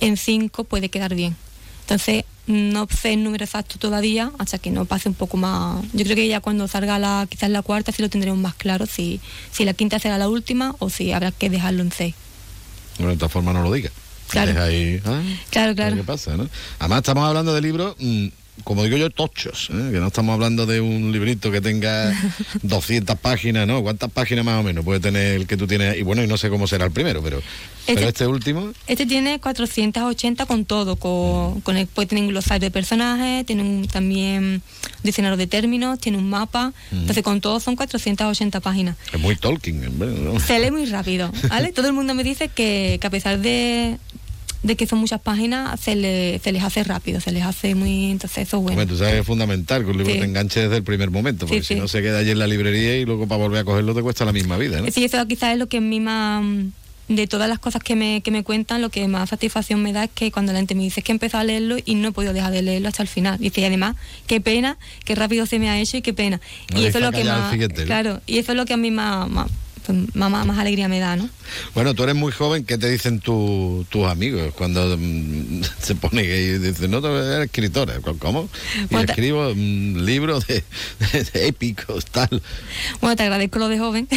[0.00, 1.36] en cinco puede quedar bien.
[1.82, 5.82] Entonces, no sé el número exacto todavía hasta que no pase un poco más.
[5.92, 8.86] Yo creo que ya cuando salga la, quizás la cuarta sí lo tendremos más claro,
[8.86, 9.20] si,
[9.52, 12.14] si la quinta será la última o si habrá que dejarlo en seis.
[12.98, 13.92] Bueno, de todas formas no lo digas.
[14.28, 14.62] Claro.
[14.62, 15.22] Ahí, ¿ah?
[15.50, 15.96] Claro, claro.
[15.96, 16.48] ¿Qué pasa, no?
[16.78, 18.28] Además estamos hablando de libros, mm,
[18.64, 19.90] como digo yo, tochos, ¿eh?
[19.92, 22.12] que no estamos hablando de un librito que tenga
[22.62, 23.82] 200 páginas, ¿no?
[23.82, 25.96] ¿Cuántas páginas más o menos puede tener el que tú tienes?
[25.96, 27.40] Y bueno, y no sé cómo será el primero, pero
[27.94, 32.66] pero este último, Este tiene 480 con todo, con, con el, puede tener un glosario
[32.66, 34.62] de personajes, tiene un, también un
[35.02, 38.96] diccionario de términos, tiene un mapa, entonces con todo son 480 páginas.
[39.12, 40.40] es muy Tolkien, en verdad, ¿no?
[40.40, 41.72] Se lee muy rápido, ¿vale?
[41.78, 43.96] Todo el mundo me dice que, que a pesar de,
[44.62, 48.10] de que son muchas páginas, se, le- se les hace rápido, se les hace muy...
[48.10, 48.80] Entonces eso es bueno.
[48.80, 50.18] Hombre, tú sabes que es fundamental que un libro Sí.
[50.18, 52.46] te enganche desde el primer momento, porque Sí, si no se queda allí en la
[52.48, 54.90] librería y luego para volver a cogerlo te cuesta la misma vida, ¿no?
[54.90, 56.44] Sí, eso quizás es lo que a mí más...
[57.10, 60.04] De todas las cosas que me, que me cuentan, lo que más satisfacción me da
[60.04, 62.12] es que cuando la gente me dice que he empezado a leerlo y no he
[62.12, 63.38] podido dejar de leerlo hasta el final.
[63.38, 66.38] Dice, y además, qué pena, qué rápido se me ha hecho y qué pena.
[66.70, 67.56] No y eso es lo que más...
[67.86, 69.50] Claro, y eso es lo que a mí más, más,
[69.88, 71.28] pues, más, más- alegría me da, ¿no?
[71.74, 76.22] Bueno, tú eres muy joven, ¿qué te dicen tu- tus amigos cuando mm, se pone
[76.24, 77.94] y dicen, no, tú eres escritora?
[78.18, 78.48] ¿Cómo?
[78.76, 80.62] Y Bueno, escribo mm, libros de,
[81.32, 82.42] de épicos, tal,
[83.00, 84.08] Bueno, te agradezco lo de joven.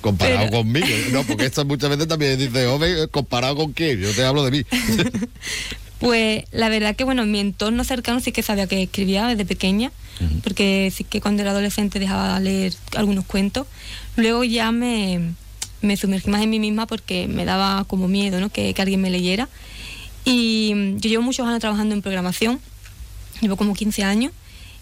[0.00, 0.86] comparado Pero- conmigo.
[1.12, 4.00] No, porque esto muchas veces también dice, joven, ¿comparado con quién?
[4.00, 4.64] Yo te hablo de mí.
[5.98, 9.46] Pues la verdad que bueno, en mi entorno cercano sí que sabía que escribía desde
[9.46, 9.90] pequeña,
[10.44, 13.66] porque sí que cuando era adolescente dejaba leer algunos cuentos.
[14.16, 15.32] Luego ya me,
[15.82, 18.48] me sumergí más en mí misma porque me daba como miedo ¿no?
[18.50, 19.48] que, que alguien me leyera.
[20.24, 22.60] Y mm, yo llevo muchos años trabajando en programación,
[23.40, 24.32] llevo como 15 años,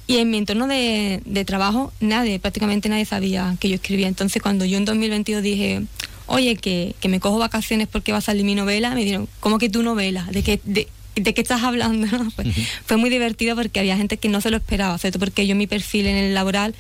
[0.07, 4.09] y en mi entorno de, de trabajo nadie, prácticamente nadie sabía que yo escribía.
[4.09, 5.83] Entonces cuando yo en 2022 dije,
[6.27, 9.59] oye, que, que me cojo vacaciones porque va a salir mi novela, me dijeron, ¿cómo
[9.59, 10.27] que tu novela?
[10.31, 12.07] ¿De qué, de, de qué estás hablando?
[12.19, 12.31] no?
[12.37, 12.49] Pues,
[12.87, 15.57] Fue muy divertido porque había gente que no se lo esperaba, sobre todo porque yo
[15.57, 16.75] mi perfil en el laboral,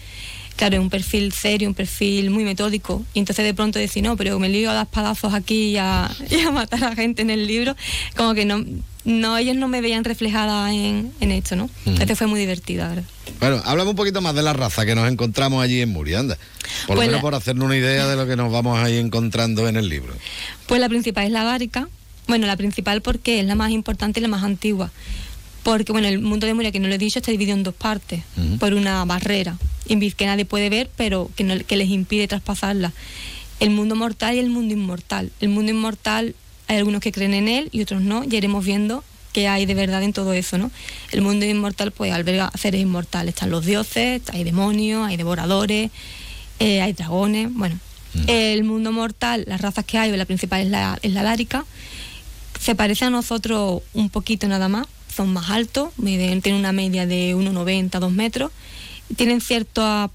[0.56, 4.16] claro, es un perfil serio, un perfil muy metódico, y entonces de pronto decir, no,
[4.16, 7.30] pero me lío a dar padazos aquí y a, y a matar a gente en
[7.30, 7.76] el libro,
[8.16, 8.64] como que no,
[9.04, 11.68] no ellos no me veían reflejada en, en esto, ¿no?
[12.00, 13.04] Este fue muy divertido, la verdad.
[13.40, 16.38] Bueno, háblame un poquito más de la raza que nos encontramos allí en Muria, anda.
[16.86, 18.96] Por lo Pues menos la- por hacernos una idea de lo que nos vamos ahí
[18.96, 20.14] encontrando en el libro.
[20.66, 21.88] Pues la principal es la bárica.
[22.26, 24.90] Bueno, la principal porque es la más importante y la más antigua.
[25.64, 27.74] Porque, bueno, el mundo de Muria, que no lo he dicho, está dividido en dos
[27.74, 28.22] partes,
[28.60, 29.56] por una barrera,
[29.88, 32.92] que nadie puede ver, pero que, no- que les impide traspasarla.
[33.60, 35.32] El mundo mortal y el mundo inmortal.
[35.40, 36.34] El mundo inmortal,
[36.68, 39.74] hay algunos que creen en él y otros no, ya iremos viendo qué hay de
[39.74, 40.70] verdad en todo eso, ¿no?
[41.12, 43.34] El mundo inmortal, pues, alberga seres inmortales.
[43.34, 45.90] Están los dioses, hay demonios, hay devoradores,
[46.60, 47.78] eh, hay dragones, bueno.
[48.28, 51.64] El mundo mortal, las razas que hay, la principal es la, es la lárica,
[52.60, 57.34] se parece a nosotros un poquito nada más, son más altos, tienen una media de
[57.34, 58.50] 1,90, 2 metros,
[59.16, 60.10] tienen ciertos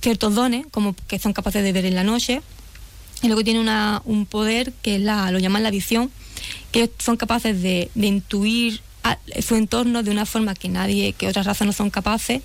[0.00, 2.42] ciertos dones, como que son capaces de ver en la noche,
[3.22, 6.10] y luego tienen una, un poder que es la, lo llaman la visión,
[6.70, 8.82] que son capaces de, de intuir
[9.42, 12.42] su entorno de una forma que nadie, que otras razas no son capaces,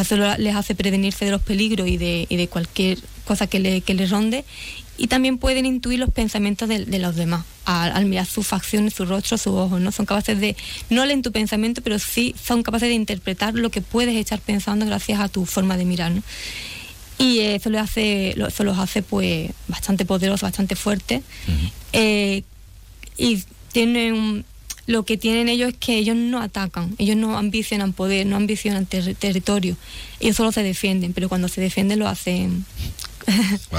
[0.00, 3.80] eso les hace prevenirse de los peligros y de, y de cualquier cosa que le,
[3.80, 4.44] que les ronde.
[5.00, 8.94] Y también pueden intuir los pensamientos de, de los demás al, al mirar sus facciones,
[8.94, 9.92] su rostro, sus ojos, ¿no?
[9.92, 10.56] Son capaces de,
[10.90, 14.84] no leen tu pensamiento, pero sí son capaces de interpretar lo que puedes estar pensando
[14.86, 16.22] gracias a tu forma de mirar, ¿no?
[17.16, 21.22] Y eso, les hace, eso los hace pues bastante poderosos, bastante fuertes.
[21.92, 22.42] Eh,
[23.16, 23.42] y
[23.72, 24.44] tienen
[24.86, 28.86] lo que tienen ellos es que ellos no atacan, ellos no ambicionan poder, no ambicionan
[28.86, 29.76] ter- territorio,
[30.18, 32.64] ellos solo se defienden, pero cuando se defienden lo hacen.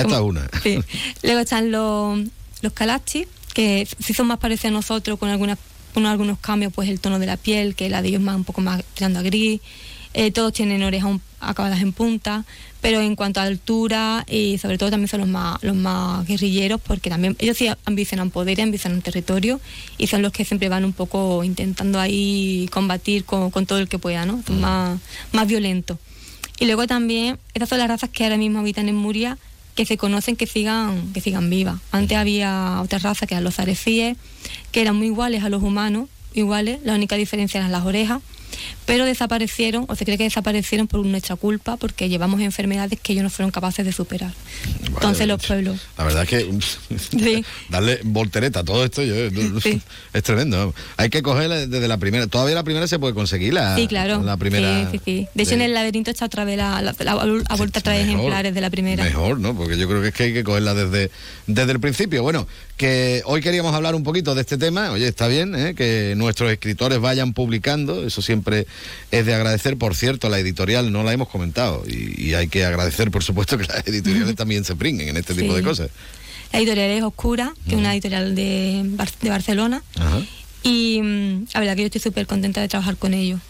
[0.00, 0.48] Esta es una.
[0.62, 0.78] Sí.
[1.22, 2.20] Luego están los,
[2.62, 5.58] los Kalachi, que sí son más parecidos a nosotros con algunas
[5.94, 8.44] con algunos cambios, pues el tono de la piel, que la de ellos más un
[8.44, 9.60] poco más tirando a gris.
[10.12, 12.44] Eh, todos tienen orejas acabadas en punta,
[12.80, 16.80] pero en cuanto a altura y sobre todo también son los más los más guerrilleros,
[16.80, 19.60] porque también ellos sí ambicionan poder y ambicionan territorio
[19.98, 23.88] y son los que siempre van un poco intentando ahí combatir con, con todo el
[23.88, 24.42] que pueda, ¿no?
[24.44, 24.98] Son más,
[25.32, 25.98] más violentos.
[26.58, 29.38] Y luego también, estas son las razas que ahora mismo habitan en Muria,
[29.80, 31.80] que se conocen que sigan, que sigan vivas.
[31.90, 34.18] Antes había otras razas que eran los arecíes,
[34.72, 38.20] que eran muy iguales a los humanos, iguales, la única diferencia eran las orejas,
[38.86, 43.22] pero desaparecieron, o se cree que desaparecieron por nuestra culpa, porque llevamos enfermedades que ellos
[43.24, 44.32] no fueron capaces de superar.
[44.86, 45.80] Entonces los pueblos...
[45.96, 46.50] La verdad es que
[46.98, 47.44] Sí.
[47.68, 49.14] darle voltereta a todo esto yo-
[50.12, 50.74] es tremendo.
[50.96, 52.26] Hay que cogerla desde la primera.
[52.26, 54.22] Todavía la primera se puede conseguir la, sí, claro.
[54.22, 54.90] la primera.
[54.90, 55.28] Sí, sí.
[55.34, 57.12] De hecho, en el laberinto está otra vez la, la, la-
[57.48, 59.04] ha vuelto a traer ejemplares de la primera.
[59.04, 59.54] Mejor, ¿no?
[59.56, 61.10] Porque yo creo que es que hay que cogerla desde,
[61.46, 62.22] desde el principio.
[62.22, 62.46] Bueno,
[62.80, 64.90] que hoy queríamos hablar un poquito de este tema.
[64.92, 65.74] Oye, está bien ¿eh?
[65.74, 68.06] que nuestros escritores vayan publicando.
[68.06, 68.66] Eso siempre
[69.10, 69.76] es de agradecer.
[69.76, 71.84] Por cierto, la editorial no la hemos comentado.
[71.86, 75.34] Y, y hay que agradecer, por supuesto, que las editoriales también se pringuen en este
[75.34, 75.90] tipo de cosas.
[76.54, 79.82] La editorial es Oscura, que es una editorial de, Bar- de Barcelona.
[79.96, 80.22] Ajá.
[80.62, 83.40] Y mm, la verdad que yo estoy súper contenta de trabajar con ellos.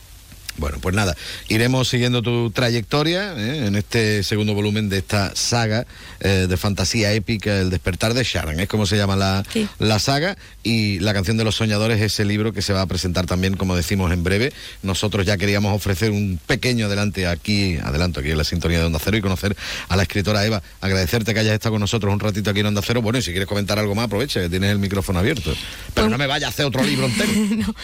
[0.61, 1.17] Bueno, pues nada,
[1.49, 3.67] iremos siguiendo tu trayectoria ¿eh?
[3.67, 5.87] en este segundo volumen de esta saga
[6.21, 9.43] eh, de fantasía épica, El despertar de Sharon, es como se llama la,
[9.79, 12.87] la saga, y La canción de los soñadores es el libro que se va a
[12.87, 14.53] presentar también, como decimos, en breve.
[14.83, 18.99] Nosotros ya queríamos ofrecer un pequeño adelante aquí, adelanto aquí en la sintonía de Onda
[19.03, 19.57] Cero y conocer
[19.89, 22.83] a la escritora Eva, agradecerte que hayas estado con nosotros un ratito aquí en Onda
[22.85, 23.01] Cero.
[23.01, 25.55] Bueno, y si quieres comentar algo más, aprovecha, que tienes el micrófono abierto.
[25.95, 27.75] Pero no me vayas a hacer otro libro entero.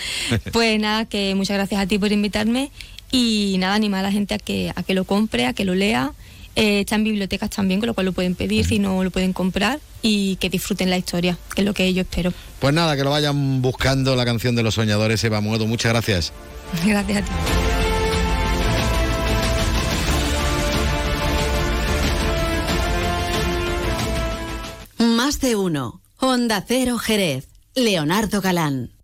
[0.52, 2.65] Pues nada, que muchas gracias a ti por invitarme
[3.10, 5.74] y nada, animar a la gente a que, a que lo compre, a que lo
[5.74, 6.12] lea.
[6.56, 9.34] Eh, está en bibliotecas también, con lo cual lo pueden pedir, si no lo pueden
[9.34, 12.32] comprar y que disfruten la historia, que es lo que yo espero.
[12.60, 15.66] Pues nada, que lo vayan buscando la canción de los soñadores, Eva Muedo.
[15.66, 16.32] Muchas gracias.
[16.86, 17.30] Gracias a ti.
[24.98, 26.00] Más de uno.
[26.18, 27.46] Honda Cero Jerez.
[27.74, 28.95] Leonardo Galán.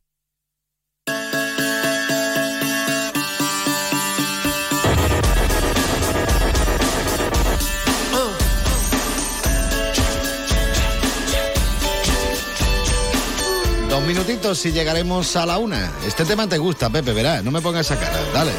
[13.93, 15.93] Dos minutitos y llegaremos a la una.
[16.07, 17.45] Este tema te gusta, Pepe, verás.
[17.45, 18.19] No me pongas esa cara.
[18.33, 18.51] Dale.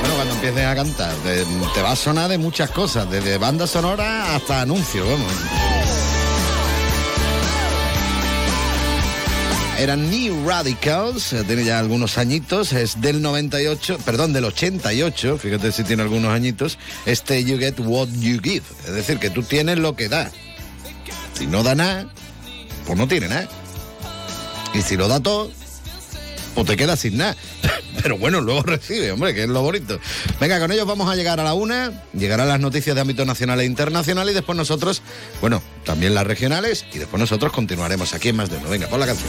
[0.00, 3.66] Bueno, cuando empieces a cantar, te, te va a sonar de muchas cosas, desde banda
[3.66, 5.32] sonora hasta anuncio, vamos.
[9.78, 15.84] Eran New Radicals, tiene ya algunos añitos, es del 98, perdón, del 88, fíjate si
[15.84, 16.76] tiene algunos añitos,
[17.06, 20.30] este You Get What You Give, es decir, que tú tienes lo que da.
[21.32, 22.08] Si no da nada,
[22.88, 23.46] pues no tiene nada.
[24.72, 25.50] Y si lo da todo,
[26.54, 27.36] pues te quedas sin nada.
[28.02, 30.00] Pero bueno, luego recibe, hombre, que es lo bonito.
[30.40, 33.60] Venga, con ellos vamos a llegar a la una, llegarán las noticias de ámbito nacional
[33.60, 35.02] e internacional y después nosotros,
[35.42, 38.70] bueno, también las regionales y después nosotros continuaremos aquí en Más de Uno.
[38.70, 39.28] Venga, pon la canción.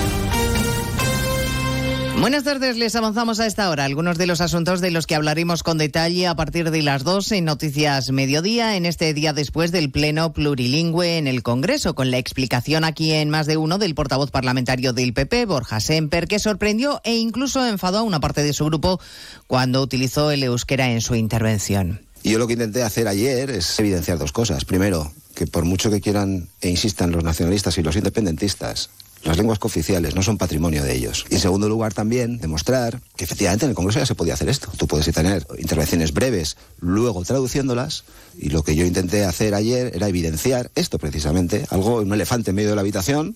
[2.21, 5.63] Buenas tardes, les avanzamos a esta hora algunos de los asuntos de los que hablaremos
[5.63, 9.89] con detalle a partir de las 2 en Noticias Mediodía, en este día después del
[9.89, 14.29] Pleno Plurilingüe en el Congreso, con la explicación aquí en más de uno del portavoz
[14.29, 18.65] parlamentario del PP, Borja Semper, que sorprendió e incluso enfadó a una parte de su
[18.65, 19.01] grupo
[19.47, 22.01] cuando utilizó el euskera en su intervención.
[22.23, 24.63] Yo lo que intenté hacer ayer es evidenciar dos cosas.
[24.63, 28.91] Primero, que por mucho que quieran e insistan los nacionalistas y los independentistas,
[29.23, 31.25] las lenguas cooficiales no son patrimonio de ellos.
[31.29, 34.49] Y en segundo lugar también demostrar que efectivamente en el Congreso ya se podía hacer
[34.49, 34.69] esto.
[34.77, 38.03] Tú puedes tener intervenciones breves, luego traduciéndolas,
[38.37, 42.55] y lo que yo intenté hacer ayer era evidenciar esto precisamente, algo, un elefante en
[42.55, 43.35] medio de la habitación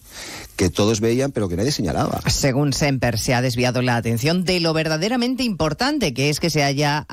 [0.55, 2.21] que todos veían pero que nadie señalaba.
[2.27, 6.63] Según Semper, se ha desviado la atención de lo verdaderamente importante, que es que se
[6.63, 7.05] haya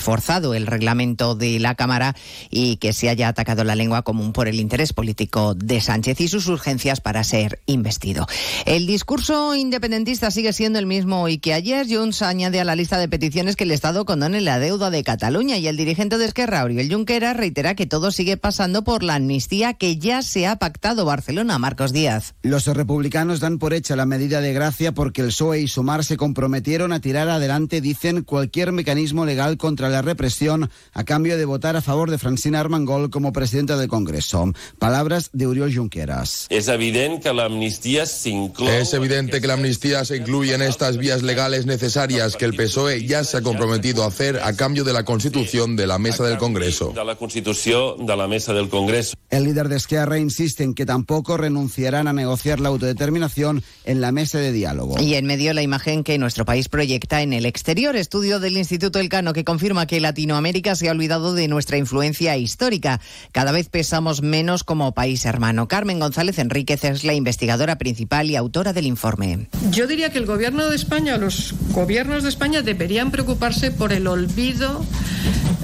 [0.00, 2.14] forzado el reglamento de la Cámara
[2.50, 6.28] y que se haya atacado la lengua común por el interés político de Sánchez y
[6.28, 8.26] sus urgencias para ser investido.
[8.66, 11.86] El discurso independentista sigue siendo el mismo hoy que ayer.
[11.88, 15.53] Junts añade a la lista de peticiones que el Estado condone la deuda de Cataluña
[15.58, 19.74] y el dirigente de Esquerra, Oriol Junqueras, reitera que todo sigue pasando por la amnistía
[19.74, 21.58] que ya se ha pactado Barcelona.
[21.58, 22.34] Marcos Díaz.
[22.42, 26.16] Los republicanos dan por hecha la medida de gracia porque el PSOE y Sumar se
[26.16, 31.76] comprometieron a tirar adelante, dicen, cualquier mecanismo legal contra la represión a cambio de votar
[31.76, 34.52] a favor de Francina Armengol como presidenta del Congreso.
[34.78, 36.46] Palabras de Oriol Junqueras.
[36.50, 38.68] És evident que l'amnistia s'inclou...
[38.68, 43.06] Es evidente que la amnistía se incluye en estas vías legales necesarias que el PSOE
[43.06, 46.38] ya se ha comprometido a hacer a cambio de la constitución de la mesa del
[46.38, 46.92] Congreso.
[46.94, 49.14] de la Constitució de la Mesa del Congreso.
[49.28, 54.10] El líder de Esquerra insiste en que tampoco renunciarán a negociar la autodeterminación en la
[54.10, 54.98] mesa de diálogo.
[55.00, 59.00] Y en medio la imagen que nuestro país proyecta en el exterior, estudio del Instituto
[59.00, 63.00] Elcano que confirma que Latinoamérica se ha olvidado de nuestra influencia histórica.
[63.32, 65.68] Cada vez pesamos menos como país hermano.
[65.68, 69.48] Carmen González Enríquez es la investigadora principal y autora del informe.
[69.70, 74.06] Yo diría que el gobierno de España, los gobiernos de España deberían preocuparse por el
[74.06, 74.84] olvido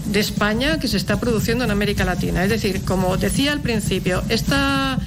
[0.06, 2.42] de España que se está produciendo en América Latina.
[2.44, 4.98] Es decir, como decía al principio, esta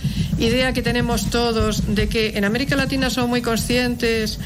[0.45, 4.39] idea que tenemos todos de que en América Latina somos muy conscientes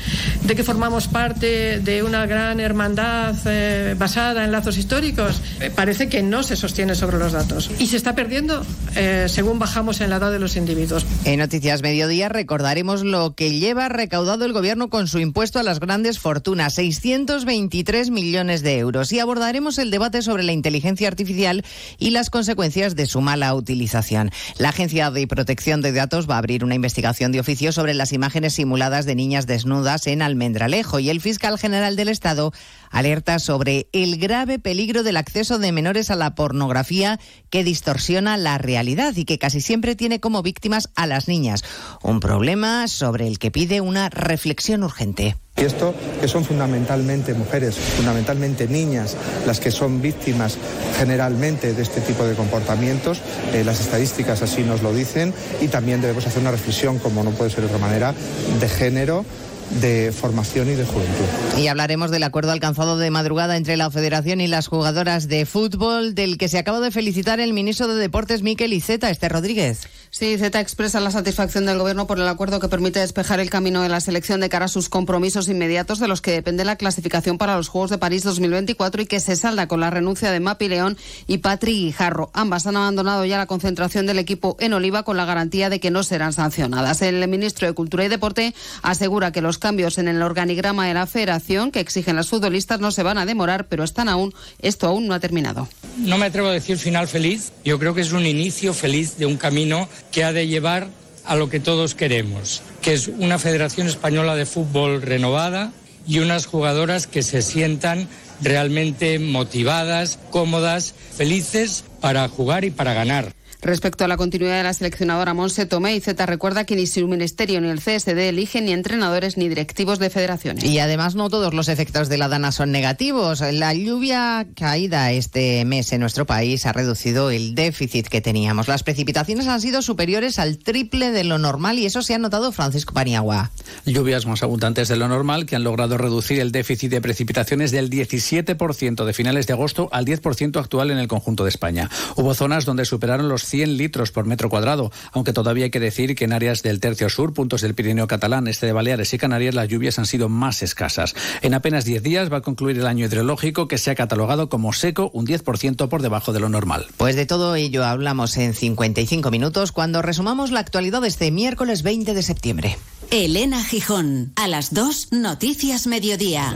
[0.44, 6.10] de que formamos parte de una gran hermandad eh, basada en lazos históricos, eh, parece
[6.10, 7.70] que no se sostiene sobre los datos.
[7.80, 11.06] Y se está perdiendo eh, según bajamos en la edad de los individuos.
[11.26, 15.80] En Noticias Mediodía recordaremos lo que lleva recaudado el gobierno con su impuesto a las
[15.80, 19.12] grandes fortunas, 623 millones de euros.
[19.12, 21.64] Y abordaremos el debate sobre la inteligencia artificial
[21.98, 24.32] y las consecuencias de su mala utilización.
[24.58, 28.14] La Agencia de Protección de Datos va a abrir una investigación de oficio sobre las
[28.14, 32.54] imágenes simuladas de niñas desnudas en Almendralejo y el fiscal general del Estado
[32.92, 37.20] alerta sobre el grave peligro del acceso de menores a la pornografía
[37.50, 41.64] que distorsiona la realidad y que casi siempre tiene como víctimas a las niñas.
[42.02, 45.36] Un problema sobre el que pide una reflexión urgente.
[45.58, 49.18] Y esto que son fundamentalmente mujeres, fundamentalmente niñas,
[49.48, 50.56] las que son víctimas
[51.00, 53.22] generalmente de este tipo de comportamientos,
[53.54, 57.32] eh, las estadísticas así nos lo dicen, y también debemos hacer una reflexión, como no
[57.32, 58.14] puede ser de otra manera,
[58.60, 59.26] de género
[59.70, 61.58] de formación y de juventud.
[61.58, 66.16] Y hablaremos del acuerdo alcanzado de madrugada entre la Federación y las jugadoras de fútbol,
[66.16, 69.88] del que se acaba de felicitar el ministro de Deportes Miquel Iceta, Este Rodríguez.
[70.10, 73.82] Sí, Z expresa la satisfacción del Gobierno por el acuerdo que permite despejar el camino
[73.82, 77.38] de la selección de cara a sus compromisos inmediatos de los que depende la clasificación
[77.38, 80.70] para los Juegos de París 2024 y que se salda con la renuncia de Mapi
[80.70, 80.98] León
[81.28, 82.32] y Patri Guijarro.
[82.34, 85.92] Ambas han abandonado ya la concentración del equipo en Oliva con la garantía de que
[85.92, 87.02] no serán sancionadas.
[87.02, 91.08] El ministro de Cultura y Deporte asegura que los cambios en el organigrama de la
[91.08, 95.08] federación que exigen las futbolistas no se van a demorar, pero están aún, esto aún
[95.08, 95.68] no ha terminado.
[95.98, 99.26] No me atrevo a decir final feliz, yo creo que es un inicio feliz de
[99.26, 100.88] un camino que ha de llevar
[101.26, 105.74] a lo que todos queremos, que es una Federación Española de Fútbol renovada
[106.08, 108.08] y unas jugadoras que se sientan
[108.42, 113.34] realmente motivadas, cómodas, felices para jugar y para ganar.
[113.62, 117.08] Respecto a la continuidad de la seleccionadora Monse Tomé, y Z recuerda que ni su
[117.08, 120.64] ministerio ni el CSD eligen ni entrenadores ni directivos de federaciones.
[120.64, 123.42] Y además no todos los efectos de la dana son negativos.
[123.42, 128.68] La lluvia caída este mes en nuestro país ha reducido el déficit que teníamos.
[128.68, 132.52] Las precipitaciones han sido superiores al triple de lo normal y eso se ha notado
[132.52, 133.52] Francisco Paniagua.
[133.86, 137.90] Lluvias más abundantes de lo normal que han logrado reducir el déficit de precipitaciones del
[137.90, 141.90] 17% de finales de agosto al 10% actual en el conjunto de España.
[142.16, 146.16] Hubo zonas donde superaron los 100 litros por metro cuadrado, aunque todavía hay que decir
[146.16, 149.56] que en áreas del tercio sur, puntos del Pirineo catalán, este de Baleares y Canarias,
[149.56, 151.16] las lluvias han sido más escasas.
[151.42, 154.74] En apenas 10 días va a concluir el año hidrológico que se ha catalogado como
[154.74, 156.86] seco, un 10% por debajo de lo normal.
[156.98, 161.84] Pues de todo ello hablamos en 55 minutos cuando resumamos la actualidad de este miércoles
[161.84, 162.78] 20 de septiembre.
[163.12, 166.56] Elena Gijón, a las 2, Noticias Mediodía.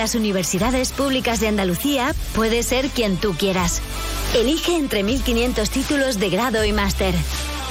[0.00, 3.82] Las universidades públicas de Andalucía, puedes ser quien tú quieras.
[4.34, 7.14] Elige entre 1.500 títulos de grado y máster.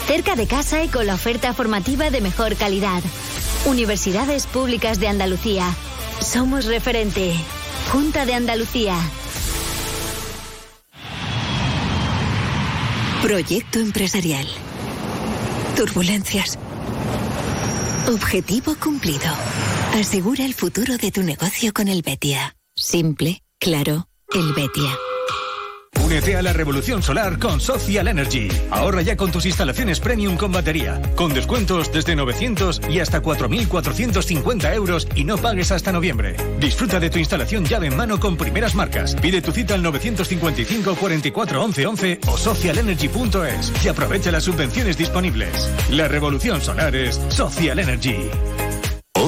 [0.05, 3.01] Cerca de casa y con la oferta formativa de mejor calidad.
[3.65, 5.73] Universidades Públicas de Andalucía.
[6.21, 7.33] Somos referente.
[7.91, 8.95] Junta de Andalucía.
[13.23, 14.47] Proyecto empresarial.
[15.75, 16.59] Turbulencias.
[18.07, 19.33] Objetivo cumplido.
[19.93, 22.55] Asegura el futuro de tu negocio con el Betia.
[22.75, 24.89] Simple, claro, el Betia.
[26.05, 28.47] Únete a la revolución solar con Social Energy.
[28.71, 34.73] Ahorra ya con tus instalaciones premium con batería, con descuentos desde 900 y hasta 4.450
[34.73, 36.35] euros y no pagues hasta noviembre.
[36.59, 39.15] Disfruta de tu instalación llave en mano con primeras marcas.
[39.15, 45.69] Pide tu cita al 955 44 11 11 o socialenergy.es y aprovecha las subvenciones disponibles.
[45.89, 48.29] La revolución solar es Social Energy.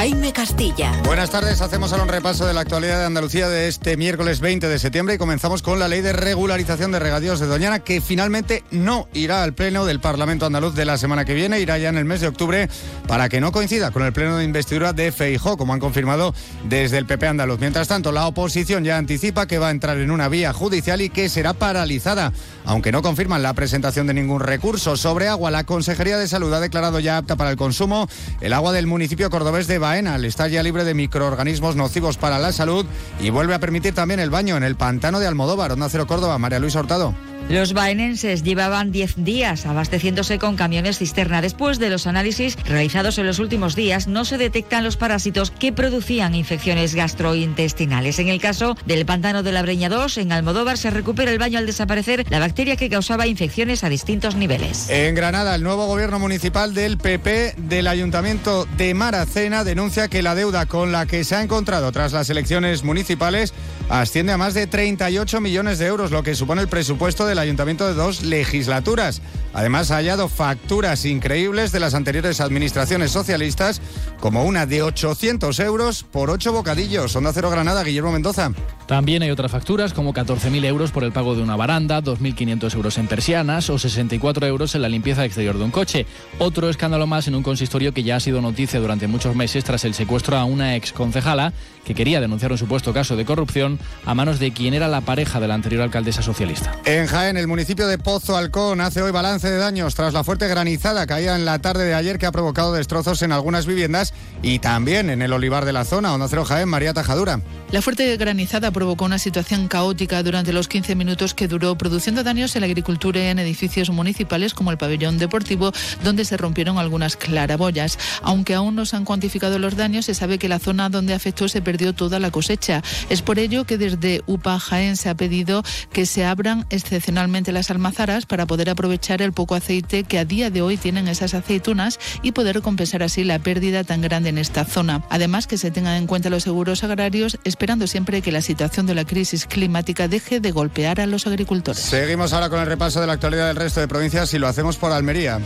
[0.00, 0.92] Jaime Castilla.
[1.04, 4.66] Buenas tardes, hacemos ahora un repaso de la actualidad de Andalucía de este miércoles 20
[4.66, 8.64] de septiembre y comenzamos con la ley de regularización de regadíos de Doñana que finalmente
[8.70, 11.98] no irá al pleno del Parlamento andaluz de la semana que viene, irá ya en
[11.98, 12.70] el mes de octubre
[13.06, 16.34] para que no coincida con el pleno de investidura de Feijó, como han confirmado
[16.64, 17.60] desde el PP andaluz.
[17.60, 21.10] Mientras tanto, la oposición ya anticipa que va a entrar en una vía judicial y
[21.10, 22.32] que será paralizada,
[22.64, 25.50] aunque no confirman la presentación de ningún recurso sobre agua.
[25.50, 28.08] La Consejería de Salud ha declarado ya apta para el consumo
[28.40, 30.16] el agua del municipio cordobés de Baena.
[30.18, 32.86] Está ya libre de microorganismos nocivos para la salud
[33.20, 36.38] y vuelve a permitir también el baño en el pantano de Almodóvar, Onda Cero Córdoba.
[36.38, 37.12] María Luisa Hurtado.
[37.48, 41.42] Los baenenses llevaban 10 días abasteciéndose con camiones cisterna.
[41.42, 45.72] Después de los análisis realizados en los últimos días, no se detectan los parásitos que
[45.72, 48.18] producían infecciones gastrointestinales.
[48.18, 51.58] En el caso del pantano de la Breña 2, en Almodóvar, se recupera el baño
[51.58, 54.88] al desaparecer la bacteria que causaba infecciones a distintos niveles.
[54.90, 60.34] En Granada, el nuevo gobierno municipal del PP del Ayuntamiento de Maracena denuncia que la
[60.34, 63.52] deuda con la que se ha encontrado tras las elecciones municipales
[63.90, 67.86] asciende a más de 38 millones de euros, lo que supone el presupuesto del ayuntamiento
[67.86, 69.20] de dos legislaturas.
[69.52, 73.82] Además, ha hallado facturas increíbles de las anteriores administraciones socialistas,
[74.20, 77.16] como una de 800 euros por ocho bocadillos.
[77.16, 78.52] Onda Cero Granada, Guillermo Mendoza.
[78.86, 82.98] También hay otras facturas, como 14.000 euros por el pago de una baranda, 2.500 euros
[82.98, 86.06] en persianas o 64 euros en la limpieza exterior de un coche.
[86.38, 89.84] Otro escándalo más en un consistorio que ya ha sido noticia durante muchos meses tras
[89.84, 91.52] el secuestro a una exconcejala
[91.84, 95.40] que quería denunciar un supuesto caso de corrupción a manos de quien era la pareja
[95.40, 96.74] de la anterior alcaldesa socialista.
[96.84, 100.48] En Jaén, el municipio de Pozo Alcón hace hoy balance de daños tras la fuerte
[100.48, 104.58] granizada caída en la tarde de ayer que ha provocado destrozos en algunas viviendas y
[104.58, 106.14] también en el olivar de la zona.
[106.14, 107.40] Onda Cero Jaén, María Tajadura.
[107.70, 112.56] La fuerte granizada provocó una situación caótica durante los 15 minutos que duró, produciendo daños
[112.56, 115.72] en la agricultura y en edificios municipales como el pabellón deportivo,
[116.02, 117.98] donde se rompieron algunas claraboyas.
[118.22, 121.48] Aunque aún no se han cuantificado los daños, se sabe que la zona donde afectó
[121.48, 122.82] se perdió toda la cosecha.
[123.08, 127.70] Es por ello que desde UPA Jaén se ha pedido que se abran excepcionalmente las
[127.70, 131.98] almazaras para poder aprovechar el poco aceite que a día de hoy tienen esas aceitunas
[132.22, 135.04] y poder compensar así la pérdida tan grande en esta zona.
[135.10, 138.94] Además, que se tengan en cuenta los seguros agrarios, esperando siempre que la situación de
[138.94, 141.82] la crisis climática deje de golpear a los agricultores.
[141.82, 144.76] Seguimos ahora con el repaso de la actualidad del resto de provincias y lo hacemos
[144.76, 145.40] por Almería.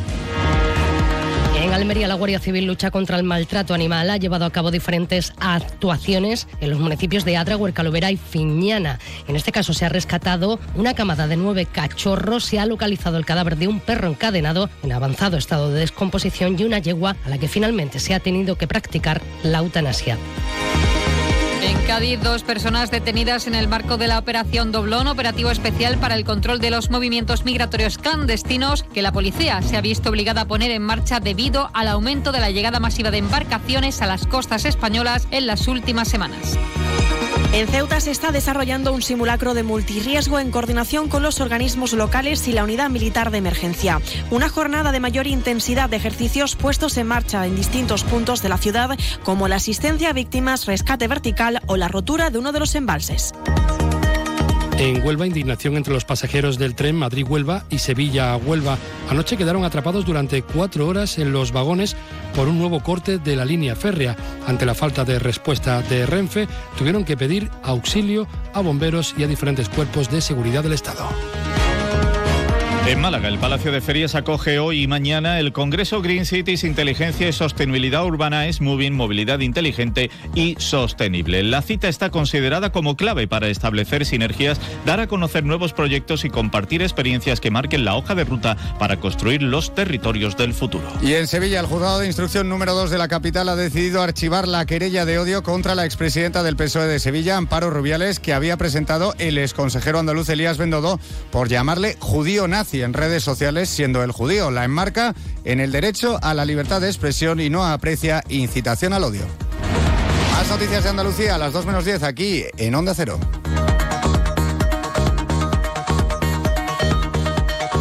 [1.56, 4.10] En Almería, la Guardia Civil lucha contra el maltrato animal.
[4.10, 8.98] Ha llevado a cabo diferentes actuaciones en los municipios de Adra, Huercalovera y Fiñana.
[9.28, 13.24] En este caso se ha rescatado una camada de nueve cachorros, se ha localizado el
[13.24, 17.38] cadáver de un perro encadenado en avanzado estado de descomposición y una yegua a la
[17.38, 20.18] que finalmente se ha tenido que practicar la eutanasia.
[21.64, 26.14] En Cádiz, dos personas detenidas en el marco de la operación Doblón, operativo especial para
[26.14, 30.46] el control de los movimientos migratorios clandestinos, que la policía se ha visto obligada a
[30.46, 34.66] poner en marcha debido al aumento de la llegada masiva de embarcaciones a las costas
[34.66, 36.58] españolas en las últimas semanas.
[37.54, 42.48] En Ceuta se está desarrollando un simulacro de multirriesgo en coordinación con los organismos locales
[42.48, 44.00] y la unidad militar de emergencia.
[44.32, 48.58] Una jornada de mayor intensidad de ejercicios puestos en marcha en distintos puntos de la
[48.58, 52.74] ciudad, como la asistencia a víctimas, rescate vertical o la rotura de uno de los
[52.74, 53.32] embalses.
[54.76, 58.76] En Huelva, indignación entre los pasajeros del tren Madrid-Huelva y Sevilla-Huelva.
[59.08, 61.96] Anoche quedaron atrapados durante cuatro horas en los vagones
[62.34, 64.16] por un nuevo corte de la línea férrea.
[64.46, 69.28] Ante la falta de respuesta de Renfe, tuvieron que pedir auxilio a bomberos y a
[69.28, 71.08] diferentes cuerpos de seguridad del Estado.
[72.86, 77.26] En Málaga, el Palacio de Ferias acoge hoy y mañana el Congreso Green Cities Inteligencia
[77.26, 81.42] y Sostenibilidad Urbana es Moving Movilidad Inteligente y Sostenible.
[81.44, 86.30] La cita está considerada como clave para establecer sinergias, dar a conocer nuevos proyectos y
[86.30, 90.86] compartir experiencias que marquen la hoja de ruta para construir los territorios del futuro.
[91.00, 94.46] Y en Sevilla, el juzgado de instrucción número 2 de la capital ha decidido archivar
[94.46, 98.58] la querella de odio contra la expresidenta del PSOE de Sevilla, Amparo Rubiales, que había
[98.58, 104.12] presentado el exconsejero andaluz Elías Bendodo por llamarle judío nazi en redes sociales siendo el
[104.12, 104.50] judío.
[104.50, 105.14] La enmarca
[105.44, 109.26] en el derecho a la libertad de expresión y no aprecia incitación al odio.
[110.32, 113.18] Más noticias de Andalucía a las 2 menos 10 aquí en Onda Cero.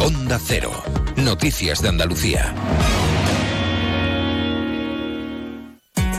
[0.00, 0.82] Onda Cero.
[1.16, 2.54] Noticias de Andalucía.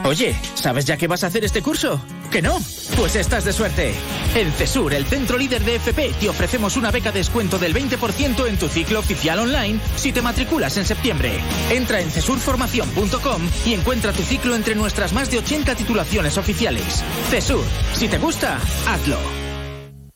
[0.06, 2.00] Oye, ¿sabes ya qué vas a hacer este curso?
[2.32, 2.60] ¿Que no?
[2.96, 3.92] Pues estás de suerte.
[4.36, 8.48] En CESUR, el centro líder de FP, te ofrecemos una beca de descuento del 20%
[8.48, 11.32] en tu ciclo oficial online si te matriculas en septiembre.
[11.72, 17.04] Entra en cesurformación.com y encuentra tu ciclo entre nuestras más de 80 titulaciones oficiales.
[17.32, 17.64] CESUR,
[17.96, 19.18] si te gusta, hazlo.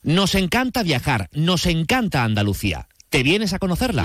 [0.02, 2.86] Nos encanta viajar, nos encanta Andalucía.
[3.08, 4.04] ¿Te vienes a conocerla?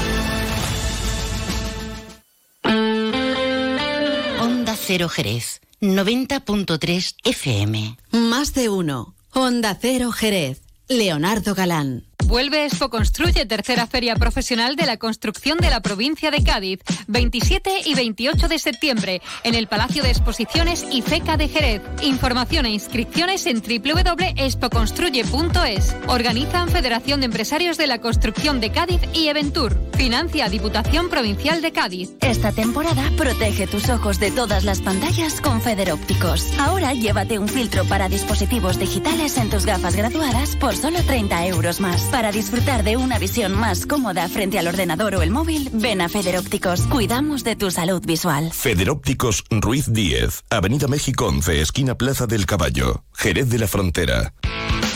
[4.83, 5.61] Cero Jerez.
[5.79, 7.97] 90.3 FM.
[8.11, 9.15] Más de uno.
[9.31, 10.61] Onda Cero Jerez.
[10.87, 12.07] Leonardo Galán.
[12.31, 17.81] Vuelve Expo Construye, tercera feria profesional de la construcción de la provincia de Cádiz, 27
[17.83, 21.81] y 28 de septiembre, en el Palacio de Exposiciones y FECA de Jerez.
[22.03, 25.97] Información e inscripciones en www.expoconstruye.es.
[26.07, 29.77] Organizan Federación de Empresarios de la Construcción de Cádiz y Eventur.
[29.97, 32.11] Financia Diputación Provincial de Cádiz.
[32.21, 36.47] Esta temporada protege tus ojos de todas las pantallas con Federópticos.
[36.59, 41.81] Ahora llévate un filtro para dispositivos digitales en tus gafas graduadas por solo 30 euros
[41.81, 42.09] más.
[42.21, 46.07] Para disfrutar de una visión más cómoda frente al ordenador o el móvil, ven a
[46.07, 46.81] Federópticos.
[46.81, 48.51] Cuidamos de tu salud visual.
[48.53, 54.35] Federópticos Ruiz 10, Avenida México 11, esquina Plaza del Caballo, Jerez de la Frontera.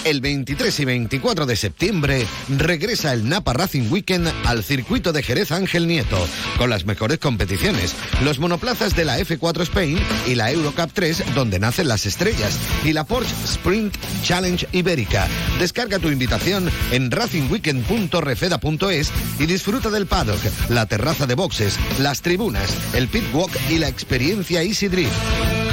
[0.05, 5.51] El 23 y 24 de septiembre regresa el Napa Racing Weekend al circuito de Jerez
[5.51, 6.27] Ángel Nieto,
[6.59, 9.97] con las mejores competiciones, los monoplazas de la F4 Spain
[10.27, 15.27] y la Eurocup 3, donde nacen las estrellas, y la Porsche Sprint Challenge Ibérica.
[15.57, 22.77] Descarga tu invitación en racingweekend.refeda.es y disfruta del paddock, la terraza de boxes, las tribunas,
[22.93, 25.64] el pit walk y la experiencia Easy Drift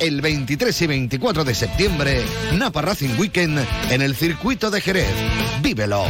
[0.00, 2.24] el 23 y 24 de septiembre,
[2.54, 3.58] Napa Racing Weekend
[3.90, 5.14] en el circuito de Jerez.
[5.62, 6.04] ¡Vívelo!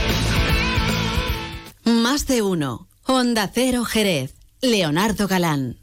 [1.84, 2.86] Más de uno.
[3.04, 4.34] Honda Cero Jerez.
[4.62, 5.76] Leonardo Galán.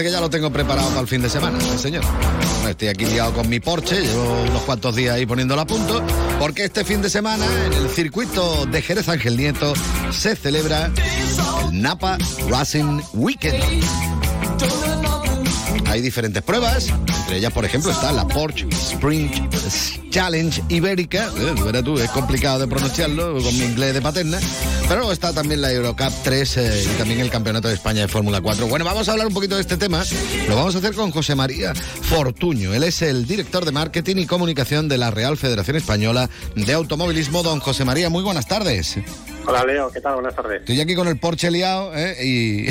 [0.00, 2.02] Que ya lo tengo preparado para el fin de semana, señor.
[2.66, 6.02] Estoy aquí liado con mi Porsche, llevo unos cuantos días ahí poniéndolo a punto,
[6.38, 9.74] porque este fin de semana en el circuito de Jerez Ángel Nieto
[10.10, 10.90] se celebra
[11.66, 12.16] el Napa
[12.48, 13.62] Racing Weekend.
[15.90, 19.28] Hay diferentes pruebas, entre ellas, por ejemplo, está la Porsche Spring
[20.10, 24.38] Challenge Ibérica, eh, tú, es complicado de pronunciarlo con mi inglés de paterna,
[24.88, 28.40] pero está también la Eurocup 3 eh, y también el Campeonato de España de Fórmula
[28.40, 28.68] 4.
[28.68, 30.04] Bueno, vamos a hablar un poquito de este tema,
[30.48, 34.26] lo vamos a hacer con José María Fortuño, él es el director de marketing y
[34.26, 37.42] comunicación de la Real Federación Española de Automovilismo.
[37.42, 38.96] Don José María, muy buenas tardes.
[39.50, 40.14] Hola Leo, ¿qué tal?
[40.14, 40.60] Buenas tardes.
[40.60, 42.14] Estoy aquí con el Porsche liado ¿eh?
[42.22, 42.68] y,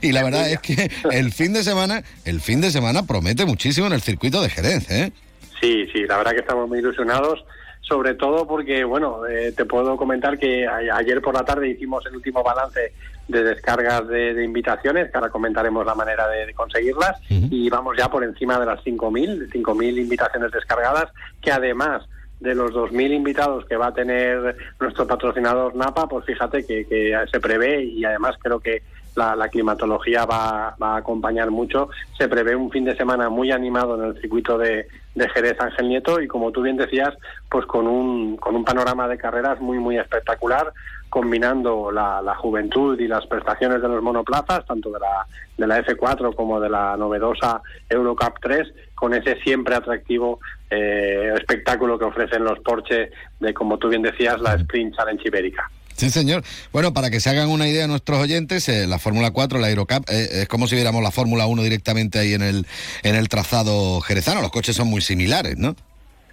[0.08, 3.88] y, la verdad es que el fin de semana, el fin de semana promete muchísimo
[3.88, 5.12] en el circuito de Jerez, ¿eh?
[5.60, 7.44] Sí, sí, la verdad que estamos muy ilusionados,
[7.82, 12.16] sobre todo porque, bueno, eh, te puedo comentar que ayer por la tarde hicimos el
[12.16, 12.90] último balance
[13.28, 18.24] de descargas de, invitaciones, que ahora comentaremos la manera de, conseguirlas, y vamos ya por
[18.24, 22.08] encima de las 5.000, 5.000 invitaciones descargadas, que además
[22.40, 27.40] de los 2.000 invitados que va a tener nuestro patrocinador NAPA, pues fíjate que, se
[27.40, 28.82] prevé y además creo que
[29.16, 31.90] la, climatología va, a acompañar mucho.
[32.16, 34.86] Se prevé un fin de semana muy animado en el circuito de,
[35.16, 37.14] de Jerez Ángel Nieto y como tú bien decías,
[37.50, 40.72] pues con un, con un panorama de carreras muy, muy espectacular,
[41.08, 45.26] combinando la, la, juventud y las prestaciones de los monoplazas, tanto de la,
[45.56, 50.38] de la F4 como de la novedosa Eurocup 3, con ese siempre atractivo
[50.70, 53.10] eh, espectáculo que ofrecen los Porsche
[53.40, 55.70] de, como tú bien decías, la Sprint Challenge Ibérica.
[55.98, 56.44] Sí, señor.
[56.72, 60.08] Bueno, para que se hagan una idea nuestros oyentes, eh, la Fórmula 4, la Eurocup,
[60.08, 62.66] eh, es como si viéramos la Fórmula 1 directamente ahí en el,
[63.02, 64.40] en el trazado jerezano.
[64.40, 65.74] Los coches son muy similares, ¿no?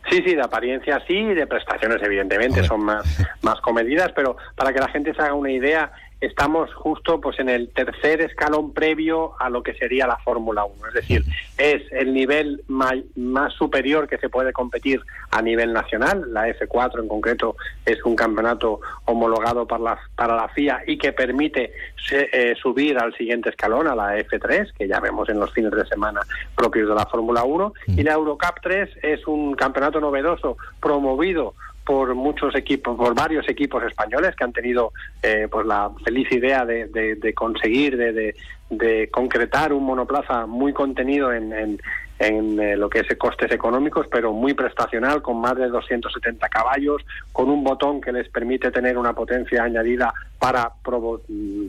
[0.09, 3.05] Sí, sí, de apariencia sí, de prestaciones evidentemente son más,
[3.41, 5.91] más comedidas, pero para que la gente se haga una idea,
[6.21, 10.87] estamos justo pues en el tercer escalón previo a lo que sería la Fórmula 1.
[10.87, 11.23] Es decir,
[11.57, 15.01] es el nivel más superior que se puede competir
[15.31, 16.33] a nivel nacional.
[16.33, 17.55] La F4 en concreto
[17.85, 21.73] es un campeonato homologado para la, para la FIA y que permite
[22.11, 25.85] eh, subir al siguiente escalón, a la F3, que ya vemos en los fines de
[25.85, 26.21] semana
[26.55, 27.73] propios de la Fórmula 1.
[27.87, 31.55] Y la Eurocup 3 es un campeonato novedoso promovido
[31.85, 36.65] por muchos equipos, por varios equipos españoles que han tenido eh, pues la feliz idea
[36.65, 38.35] de, de, conseguir, de,
[38.69, 41.79] de, concretar un monoplaza muy contenido en, en,
[42.19, 47.05] en eh, lo que es costes económicos, pero muy prestacional, con más de 270 caballos,
[47.31, 50.71] con un botón que les permite tener una potencia añadida para,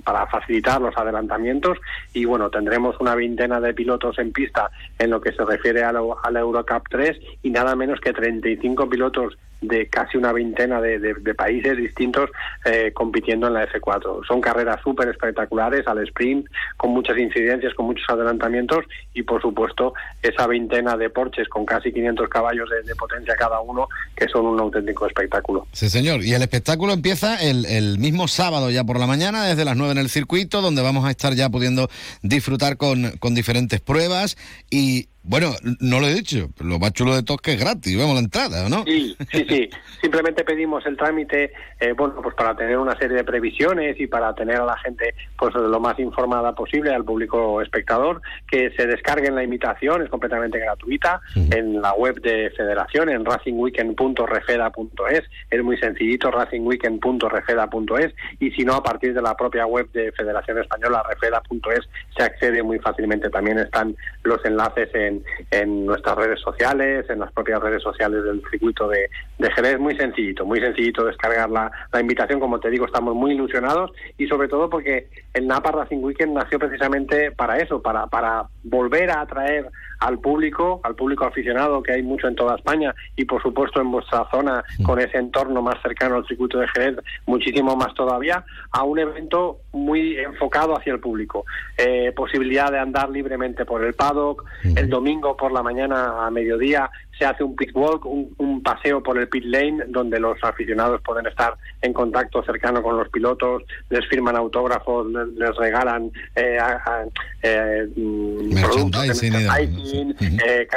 [0.05, 1.79] para facilitar los adelantamientos.
[2.13, 5.91] Y bueno, tendremos una veintena de pilotos en pista en lo que se refiere a
[5.91, 11.77] Eurocup 3 y nada menos que 35 pilotos de casi una veintena de, de, países
[11.77, 12.31] distintos
[12.65, 14.27] eh, compitiendo en la F4.
[14.27, 16.47] Son carreras súper espectaculares al sprint,
[16.77, 18.85] con muchas incidencias, con muchos adelantamientos
[19.15, 23.89] y, por supuesto, esa veintena de Porches con casi 500 caballos de, potencia cada uno,
[24.15, 25.67] que son un auténtico espectáculo.
[25.73, 26.23] Sí, señor.
[26.23, 29.93] Y el espectáculo empieza el, el mismo sábado ya por la mañana, desde las 9
[29.93, 31.89] en el circuito, donde vamos a estar ya pudiendo
[32.23, 34.37] disfrutar con, con diferentes pruebas
[34.71, 35.51] y bueno,
[35.81, 38.21] no lo he dicho, lo más chulo de todo es que es gratis, vemos la
[38.21, 38.85] entrada, ¿no?
[38.85, 39.69] Sí, sí, sí.
[40.01, 44.35] Simplemente pedimos el trámite, eh, bueno, pues para tener una serie de previsiones y para
[44.35, 49.35] tener a la gente pues lo más informada posible, al público espectador, que se descarguen
[49.35, 56.31] la invitación, es completamente gratuita, en la web de Federación, en racingweekend.refeda.es, es muy sencillito,
[56.31, 62.23] racingweekend.refeda.es, y si no, a partir de la propia web de Federación Española, refeda.es, se
[62.23, 63.29] accede muy fácilmente.
[63.31, 64.89] También están los enlaces
[65.51, 69.09] en nuestras redes sociales, en las propias redes sociales del circuito de,
[69.39, 69.79] de Jerez.
[69.79, 72.41] Muy sencillito, muy sencillito descargar la, la, invitación.
[72.41, 76.59] Como te digo, estamos muy ilusionados y sobre todo porque el Napa Racing Weekend nació
[76.59, 79.71] precisamente para eso, para, para volver a atraer
[80.01, 83.91] al público, al público aficionado que hay mucho en toda España y por supuesto en
[83.91, 88.83] vuestra zona con ese entorno más cercano al circuito de Jerez, muchísimo más todavía, a
[88.85, 91.45] un evento muy enfocado hacia el público.
[91.77, 96.91] Eh, posibilidad de andar libremente por el paddock, el domingo por la mañana a mediodía
[97.19, 101.27] se hace un pit walk, un, paseo por el pit lane, donde los aficionados pueden
[101.27, 106.59] estar en contacto cercano con los pilotos, les firman autógrafos, les, regalan eh,
[107.43, 110.69] eh, mm, productos eh,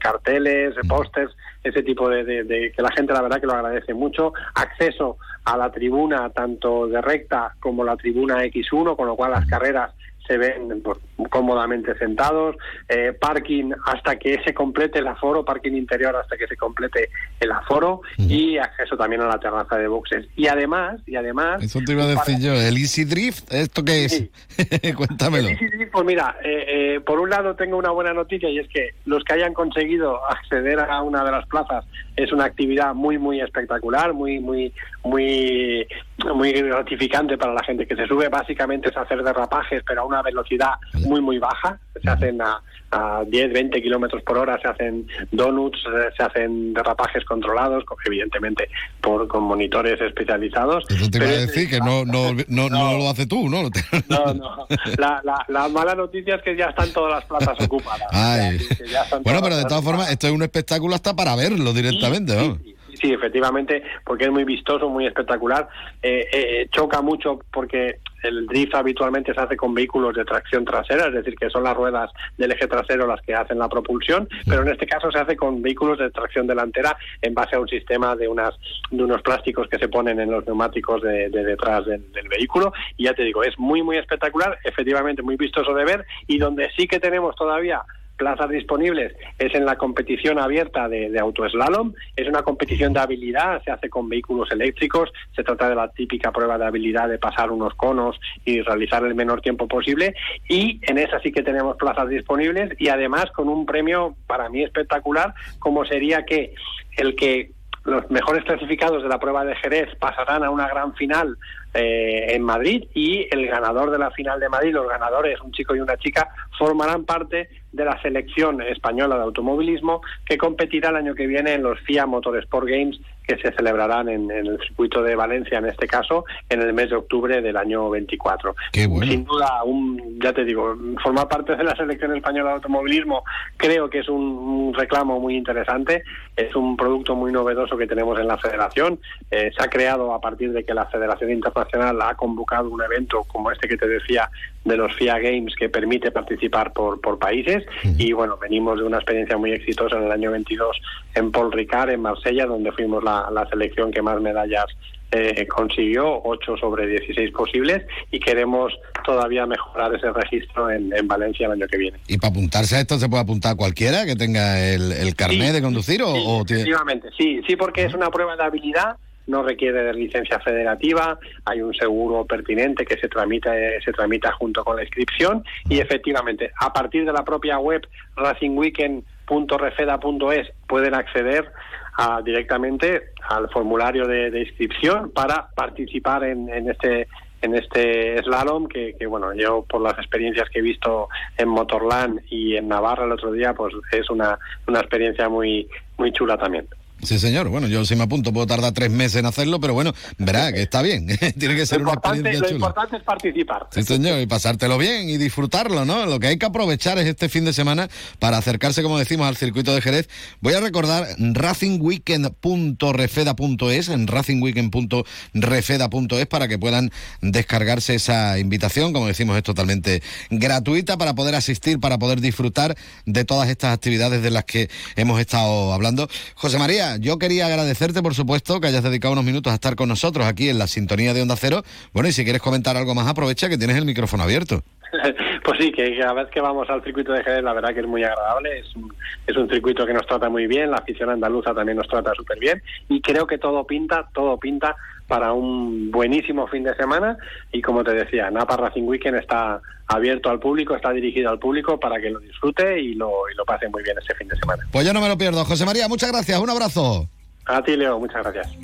[0.00, 4.32] carteles, pósters, ese tipo de, de, que la gente la verdad que lo agradece mucho.
[4.54, 9.46] Acceso a la tribuna tanto de recta como la tribuna X1, con lo cual las
[9.46, 9.92] carreras
[10.26, 10.98] se ven pues,
[11.30, 12.56] cómodamente sentados,
[12.88, 17.10] eh, parking hasta que se complete el aforo, parking interior hasta que se complete
[17.40, 20.26] el aforo y acceso también a la terraza de boxes.
[20.36, 21.62] Y además, y además...
[21.62, 24.30] Eso te iba a decir yo, el Easy Drift, ¿esto qué es?
[24.96, 25.48] Cuéntamelo.
[25.48, 28.58] El Easy Drift, pues mira, eh, eh, por un lado tengo una buena noticia y
[28.58, 31.84] es que los que hayan conseguido acceder a una de las plazas
[32.16, 34.72] es una actividad muy, muy espectacular, muy, muy,
[35.06, 35.86] muy,
[36.34, 38.28] muy gratificante para la gente que se sube.
[38.28, 40.74] Básicamente es hacer derrapajes, pero a una velocidad
[41.06, 41.78] muy, muy baja.
[42.02, 46.74] Se hacen a, a 10, 20 kilómetros por hora, se hacen donuts, eh, se hacen
[46.74, 48.68] derrapajes controlados, con- evidentemente
[49.00, 50.84] por con monitores especializados.
[50.90, 53.62] Eso te iba a decir que no, no, no, no lo hace tú, ¿no?
[54.08, 54.66] No, no.
[54.98, 58.06] La, la, la mala noticia es que ya están todas las plazas ocupadas.
[58.12, 58.58] Ay.
[58.90, 62.56] Ya Bueno, pero de todas formas, esto es un espectáculo hasta para verlo directamente, ¿no?
[62.62, 65.68] Sí, efectivamente, porque es muy vistoso, muy espectacular.
[66.02, 71.06] Eh, eh, choca mucho porque el drift habitualmente se hace con vehículos de tracción trasera,
[71.06, 74.62] es decir, que son las ruedas del eje trasero las que hacen la propulsión, pero
[74.62, 78.16] en este caso se hace con vehículos de tracción delantera en base a un sistema
[78.16, 78.54] de unas
[78.90, 82.72] de unos plásticos que se ponen en los neumáticos de, de detrás del, del vehículo.
[82.96, 86.70] Y ya te digo, es muy, muy espectacular, efectivamente muy vistoso de ver y donde
[86.76, 87.82] sí que tenemos todavía
[88.16, 91.92] plazas disponibles es en la competición abierta de, de autoslalom.
[92.16, 96.32] Es una competición de habilidad, se hace con vehículos eléctricos, se trata de la típica
[96.32, 100.14] prueba de habilidad de pasar unos conos y realizar el menor tiempo posible.
[100.48, 104.62] Y en esa sí que tenemos plazas disponibles y además con un premio para mí
[104.62, 106.54] espectacular, como sería que
[106.96, 107.50] el que
[107.86, 111.38] los mejores clasificados de la prueba de Jerez pasarán a una gran final
[111.72, 115.74] eh, en Madrid y el ganador de la final de Madrid, los ganadores, un chico
[115.76, 121.14] y una chica, formarán parte de la selección española de automovilismo que competirá el año
[121.14, 125.16] que viene en los FIA Motorsport Games que se celebrarán en, en el circuito de
[125.16, 128.54] Valencia, en este caso, en el mes de octubre del año 24.
[128.72, 133.24] Sin duda, un, ya te digo, formar parte de la selección española de automovilismo
[133.56, 136.04] creo que es un, un reclamo muy interesante,
[136.36, 139.00] es un producto muy novedoso que tenemos en la federación.
[139.30, 143.24] Eh, se ha creado a partir de que la Federación Internacional ha convocado un evento
[143.24, 144.30] como este que te decía
[144.66, 147.64] de los FIA Games que permite participar por, por países.
[147.98, 150.76] Y bueno, venimos de una experiencia muy exitosa en el año 22
[151.14, 154.66] en Paul Ricard, en Marsella, donde fuimos la, la selección que más medallas
[155.12, 158.72] eh, consiguió, 8 sobre 16 posibles y queremos
[159.04, 161.98] todavía mejorar ese registro en, en Valencia el año que viene.
[162.08, 165.52] Y para apuntarse a esto se puede apuntar cualquiera que tenga el, el carnet Sí,
[165.52, 168.96] de conducir o, o tiene- Efectivamente, sí, sí, porque es una prueba de habilidad,
[169.26, 174.30] no requiere de licencia federativa, hay un seguro pertinente que se tramita, eh, se tramita
[174.32, 181.50] junto con la inscripción y efectivamente, a partir de la propia web racingweekend.refeda.es pueden acceder
[181.98, 187.08] a- directamente al formulario de, inscripción para participar en, en este
[187.42, 192.20] en este slalom que, que, bueno yo por las experiencias que he visto en Motorland
[192.30, 195.68] y en Navarra el otro día pues es una, una experiencia muy
[195.98, 196.66] muy chula también
[197.02, 197.48] Sí, señor.
[197.48, 200.62] Bueno, yo si me apunto puedo tardar tres meses en hacerlo, pero bueno, verá que
[200.62, 201.06] está bien.
[201.38, 202.66] Tiene que ser una importante, experiencia lo chula.
[202.68, 206.06] importante es participar Sí, señor, y pasártelo bien y disfrutarlo, ¿no?
[206.06, 207.88] Lo que hay que aprovechar es este fin de semana
[208.18, 210.08] para acercarse, como decimos, al circuito de Jerez.
[210.40, 216.90] Voy a recordar racingweekend.refeda.es, en racingweekend.refeda.es para que puedan
[217.20, 218.92] descargarse esa invitación.
[218.92, 222.74] Como decimos, es totalmente gratuita para poder asistir, para poder disfrutar
[223.04, 226.08] de todas estas actividades de las que hemos estado hablando.
[226.34, 229.88] José María, yo quería agradecerte, por supuesto, que hayas dedicado unos minutos a estar con
[229.88, 231.62] nosotros aquí en la sintonía de Onda Cero.
[231.92, 234.62] Bueno, y si quieres comentar algo más, aprovecha que tienes el micrófono abierto.
[235.46, 237.86] Pues sí, que cada vez que vamos al circuito de Jerez, la verdad que es
[237.86, 238.58] muy agradable.
[238.58, 238.92] Es un,
[239.28, 242.40] es un circuito que nos trata muy bien, la afición andaluza también nos trata súper
[242.40, 242.60] bien.
[242.88, 244.74] Y creo que todo pinta, todo pinta
[245.06, 247.16] para un buenísimo fin de semana.
[247.52, 251.78] Y como te decía, Napa Racing Weekend está abierto al público, está dirigido al público
[251.78, 254.66] para que lo disfrute y lo, y lo pase muy bien ese fin de semana.
[254.72, 255.44] Pues yo no me lo pierdo.
[255.44, 256.40] José María, muchas gracias.
[256.40, 257.08] Un abrazo.
[257.46, 258.56] A ti, Leo, muchas gracias.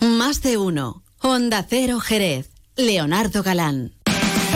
[0.00, 1.02] Más de uno.
[1.20, 2.50] Honda Cero Jerez.
[2.76, 3.92] Leonardo Galán.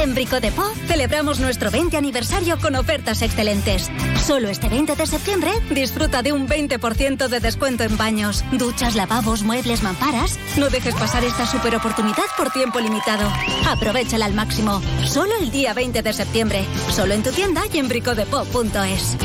[0.06, 3.90] En Brico de Po celebramos nuestro 20 aniversario con ofertas excelentes.
[4.24, 9.42] Solo este 20 de septiembre disfruta de un 20% de descuento en baños, duchas, lavabos,
[9.42, 10.38] muebles, mamparas.
[10.58, 13.28] No dejes pasar esta super oportunidad por tiempo limitado.
[13.66, 14.80] Aprovechala al máximo.
[15.04, 16.64] Solo el día 20 de septiembre.
[16.90, 19.16] Solo en tu tienda y en bricodepo.es.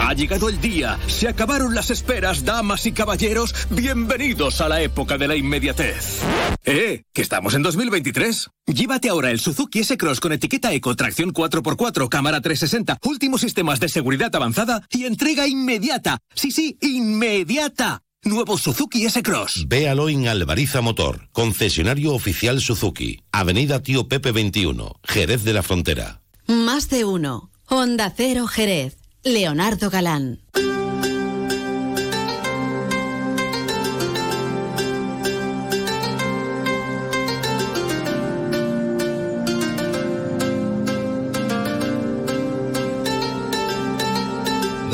[0.00, 5.16] Ha llegado el día, se acabaron las esperas, damas y caballeros, bienvenidos a la época
[5.16, 6.20] de la inmediatez.
[6.64, 7.04] ¡Eh!
[7.12, 8.50] ¿Que estamos en 2023?
[8.66, 13.90] Llévate ahora el Suzuki S-Cross con etiqueta Eco, tracción 4x4, cámara 360, últimos sistemas de
[13.90, 16.16] seguridad avanzada y entrega inmediata.
[16.34, 18.00] Sí, sí, inmediata.
[18.22, 19.66] Nuevo Suzuki S-Cross.
[19.68, 26.22] Véalo en Alvariza Motor, concesionario oficial Suzuki, Avenida Tío Pepe 21, Jerez de la Frontera.
[26.46, 27.50] Más de uno.
[27.66, 28.96] Honda Cero Jerez.
[29.24, 30.40] Leonardo Galán.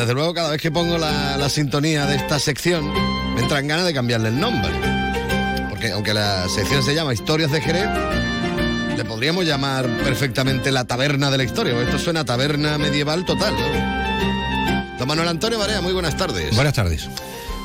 [0.00, 2.90] Desde luego, cada vez que pongo la, la sintonía de esta sección,
[3.34, 4.70] me entran ganas de cambiarle el nombre.
[5.68, 7.86] porque aunque la sección se llama Historias de Jerez,
[8.96, 13.54] le podríamos llamar perfectamente la taberna de la historia, esto suena a taberna medieval total,
[13.54, 14.98] ¿no?
[14.98, 16.54] Don Manuel Antonio Barea, muy buenas tardes.
[16.54, 17.08] Buenas tardes.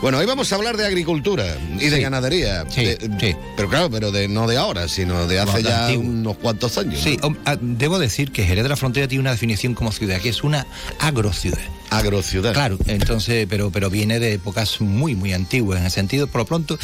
[0.01, 1.45] Bueno, hoy vamos a hablar de agricultura
[1.79, 2.01] y de Sí.
[2.01, 2.65] ganadería.
[2.69, 3.35] Sí, De- sí.
[3.55, 6.99] Pero claro, pero de, no de ahora, sino de hace ya unos cuantos años.
[7.01, 10.29] Sí, ah, debo decir que Jerez de la Frontera tiene una definición como ciudad, que
[10.29, 10.67] es una
[10.99, 11.59] agrociudad.
[11.89, 12.53] Agrociudad.
[12.53, 15.79] Claro, entonces, pero, pero viene de épocas muy, muy antiguas.
[15.79, 16.77] En el sentido, por lo pronto,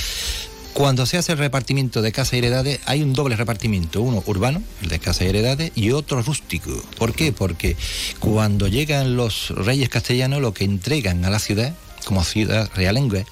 [0.73, 4.63] cuando se hace el repartimiento de casas y heredades, hay un doble repartimiento, uno urbano,
[4.81, 6.71] el de casas y heredades, y otro rústico.
[6.97, 7.33] ¿Por qué?
[7.33, 7.75] Porque
[8.19, 11.73] cuando llegan los reyes castellanos, lo que entregan a la ciudad,
[12.05, 13.25] como ciudad realengue,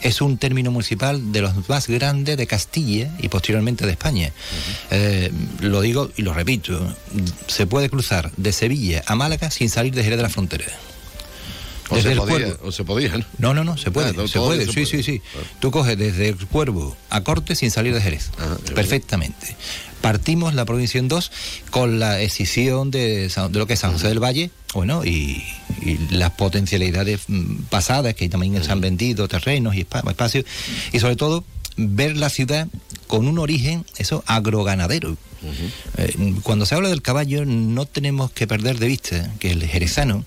[0.00, 4.32] es un término municipal de los más grandes de Castilla y posteriormente de España.
[4.90, 6.94] Eh, lo digo y lo repito,
[7.46, 10.66] se puede cruzar de Sevilla a Málaga sin salir de Jerez de la Frontera.
[11.92, 12.58] O Desde se, el podía, Cuervo.
[12.68, 13.24] o se podía, ¿no?
[13.38, 14.86] No, no, no, se puede, Ah, todo- se puede, se sí, puede.
[14.86, 15.22] sí, sí.
[15.60, 18.30] Tú coges desde el Cuervo a Corte sin salir de Jerez,
[18.74, 19.56] perfectamente.
[20.00, 21.30] Partimos la provincia en dos
[21.70, 25.44] con la escisión de, de lo que es San José del Valle, bueno, y,
[25.80, 30.44] y las potencialidades mm, pasadas que también se han vendido terrenos y espa- espacios,
[30.92, 31.44] y sobre todo
[31.76, 32.66] ver la ciudad
[33.06, 35.16] con un origen, eso, agroganadero.
[35.98, 36.14] Eh,
[36.44, 40.24] cuando se habla del caballo no tenemos que perder de vista que el jerezano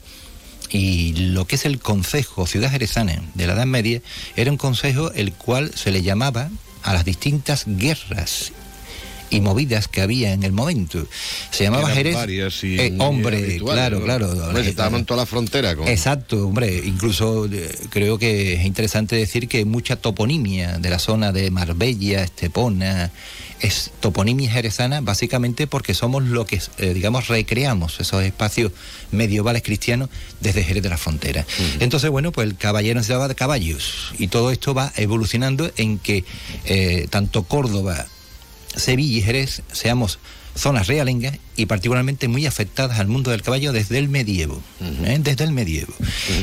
[0.72, 4.02] y lo que es el consejo ciudad jerezana de la Edad Media
[4.36, 6.50] era un consejo el cual se le llamaba
[6.84, 8.52] a las distintas guerras
[9.30, 11.08] y movidas que había en el momento.
[11.52, 12.16] Se llamaba Jerez.
[12.16, 14.06] varias y Eh, hombre, claro, ¿no?
[14.06, 14.30] claro.
[14.32, 15.76] Hombre, si estábamos en toda la frontera.
[15.76, 15.88] Con...
[15.88, 21.32] Exacto, hombre, incluso eh, creo que es interesante decir que mucha toponimia de la zona
[21.32, 23.12] de Marbella, Estepona,
[23.62, 28.72] es toponimia jerezana básicamente porque somos lo que, eh, digamos, recreamos esos espacios
[29.12, 30.10] medievales cristianos
[30.42, 31.46] desde Jerez de la Frontera.
[31.80, 36.26] Entonces, bueno, pues el caballero necesitaba de caballos y todo esto va evolucionando en que
[36.66, 38.08] eh, tanto Córdoba,
[38.76, 40.20] Sevilla y Jerez seamos
[40.56, 44.62] zonas realengas y particularmente muy afectadas al mundo del caballo desde el medievo,
[45.06, 45.18] ¿eh?
[45.22, 45.94] desde el medievo.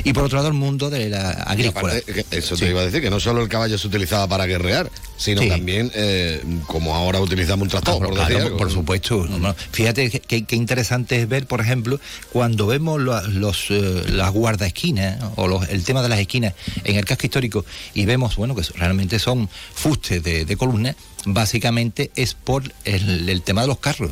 [0.04, 1.94] Y por otro lado el mundo de la agrícola.
[1.94, 4.90] aparte, eso te iba a decir, que no solo el caballo se utilizaba para guerrear,
[5.16, 5.48] sino Sí.
[5.48, 8.56] también eh, como ahora utilizamos un tractor, Ah, por claro, decir algo.
[8.56, 9.26] por supuesto.
[9.26, 9.54] no.
[9.72, 12.00] Fíjate que interesante es ver, por ejemplo,
[12.32, 16.54] cuando vemos lo- los, eh, las guardaesquinas o los- el tema de las esquinas
[16.84, 22.10] en el casco histórico y vemos, bueno, que realmente son fustes de, de columnas, básicamente
[22.16, 24.10] es por el, el tema de los carros.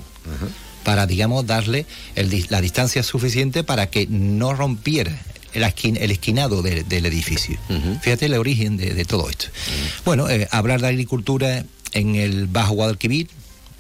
[0.85, 5.13] Para, digamos, darle el la distancia suficiente para que no rompiera
[5.53, 7.59] el, esquin- el esquinado de- del edificio.
[8.03, 9.47] Fíjate el origen de, de todo esto.
[10.05, 13.29] Bueno, eh, hablar de agricultura en el Bajo Guadalquivir,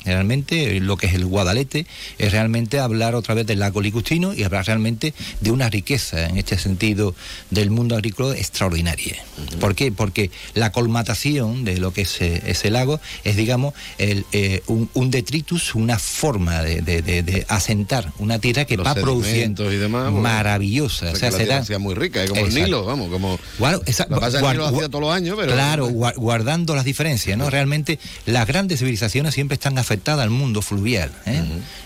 [0.04, 1.86] realmente eh, lo que es el Guadalete,
[2.18, 6.36] es realmente hablar otra vez del lago Licustino y hablar realmente de una riqueza en
[6.38, 7.14] este sentido
[7.50, 9.16] del mundo agrícola extraordinaria.
[9.60, 9.92] ¿Por qué?
[9.92, 14.88] Porque la colmatación de lo que es eh, ese lago es, digamos, el, eh, un,
[14.94, 19.72] un detritus, una forma de, de- de- de asentar una tierra que Los va produciendo
[19.72, 21.10] y demás, maravillosa.
[21.10, 22.54] o O sea, que la se da- muy rica, es como el.
[22.54, 23.38] Nilo, vamos, como...
[23.58, 25.52] Bueno, esa- pasa el Nilo todos los años, pero...
[25.52, 27.48] Claro, gua- guardando las diferencias, ¿no?
[27.50, 31.10] Realmente las grandes civilizaciones siempre están afectadas al mundo fluvial.
[31.26, 31.42] ¿eh?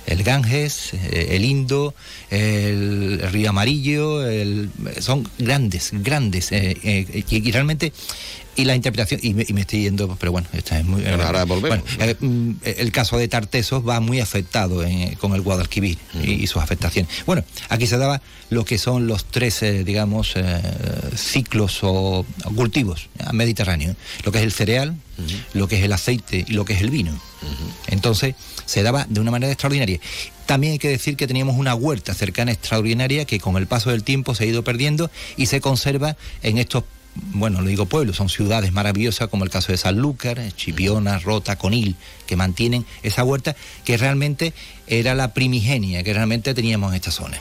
[0.07, 1.94] El Ganges, eh, el Indo,
[2.30, 4.68] el Río Amarillo, el-
[5.00, 6.52] son grandes, grandes.
[6.52, 7.92] eh, eh, y, y realmente.
[8.57, 11.05] Y la interpretación, y me, y me estoy yendo, pero bueno, esta es muy.
[11.07, 11.80] Ahora volvemos.
[11.96, 16.32] Bueno, eh, mm, el caso de Tartesos va muy afectado en- con el Guadalquivir y,
[16.32, 17.11] y sus afectaciones.
[17.26, 20.62] Bueno, aquí se daba lo que son los tres, eh, digamos, eh,
[21.16, 22.24] ciclos o,
[22.55, 23.96] cultivos mediterráneos.
[24.24, 24.96] Lo que es el cereal,
[25.52, 27.18] lo que es el aceite y lo que es el vino.
[27.88, 28.34] Entonces,
[28.66, 29.98] se daba de una manera extraordinaria.
[30.46, 34.05] También hay que decir que teníamos una huerta cercana extraordinaria que con el paso del
[34.05, 36.84] tiempo se ha ido perdiendo y se conserva en estos
[37.14, 41.96] bueno, lo digo pueblos, son ciudades maravillosas como el caso de Sanlúcar, Chipiona, Rota, Conil,
[42.27, 44.53] que mantienen esa huerta que realmente
[44.87, 47.41] era la primigenia que realmente teníamos en esta zona.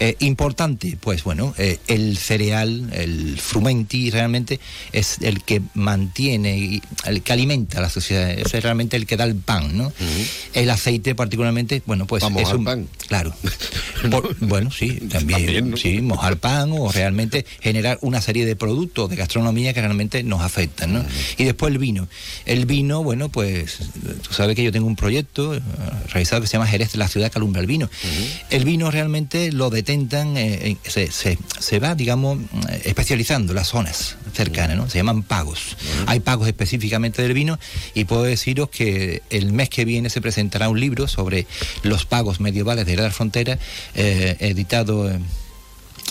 [0.00, 4.58] Eh, importante, pues bueno, eh, el cereal, el frumenti realmente
[4.92, 9.18] es el que mantiene, y el que alimenta a la sociedad, es realmente el que
[9.18, 9.92] da el pan, ¿no?
[10.54, 12.88] El aceite particularmente, bueno, pues mojar es un pan.
[13.06, 13.34] Claro.
[14.10, 19.16] Por- bueno, sí, también, sí, mojar pan o realmente generar una serie de productos de
[19.16, 21.04] gastronomía que realmente nos afectan, ¿no?
[21.36, 22.08] Y después el vino.
[22.46, 23.78] El vino, bueno, pues
[24.28, 25.60] tú sabes que yo tengo un proyecto eh,
[26.12, 27.88] realizado que se llama Jerez de la ciudad que alumbra el vino.
[28.50, 32.38] El vino realmente lo detentan, eh, en- se, se- se va, digamos,
[32.68, 34.88] eh, especializando las zonas cercanas, ¿no?
[34.90, 35.76] Se llaman pagos.
[36.06, 37.58] Hay pagos específicamente del vino
[37.94, 41.46] y puedo deciros que el mes que viene se presentará un libro sobre
[41.82, 43.58] los pagos medievales de la frontera,
[43.94, 45.10] eh, editado...
[45.10, 45.18] eh,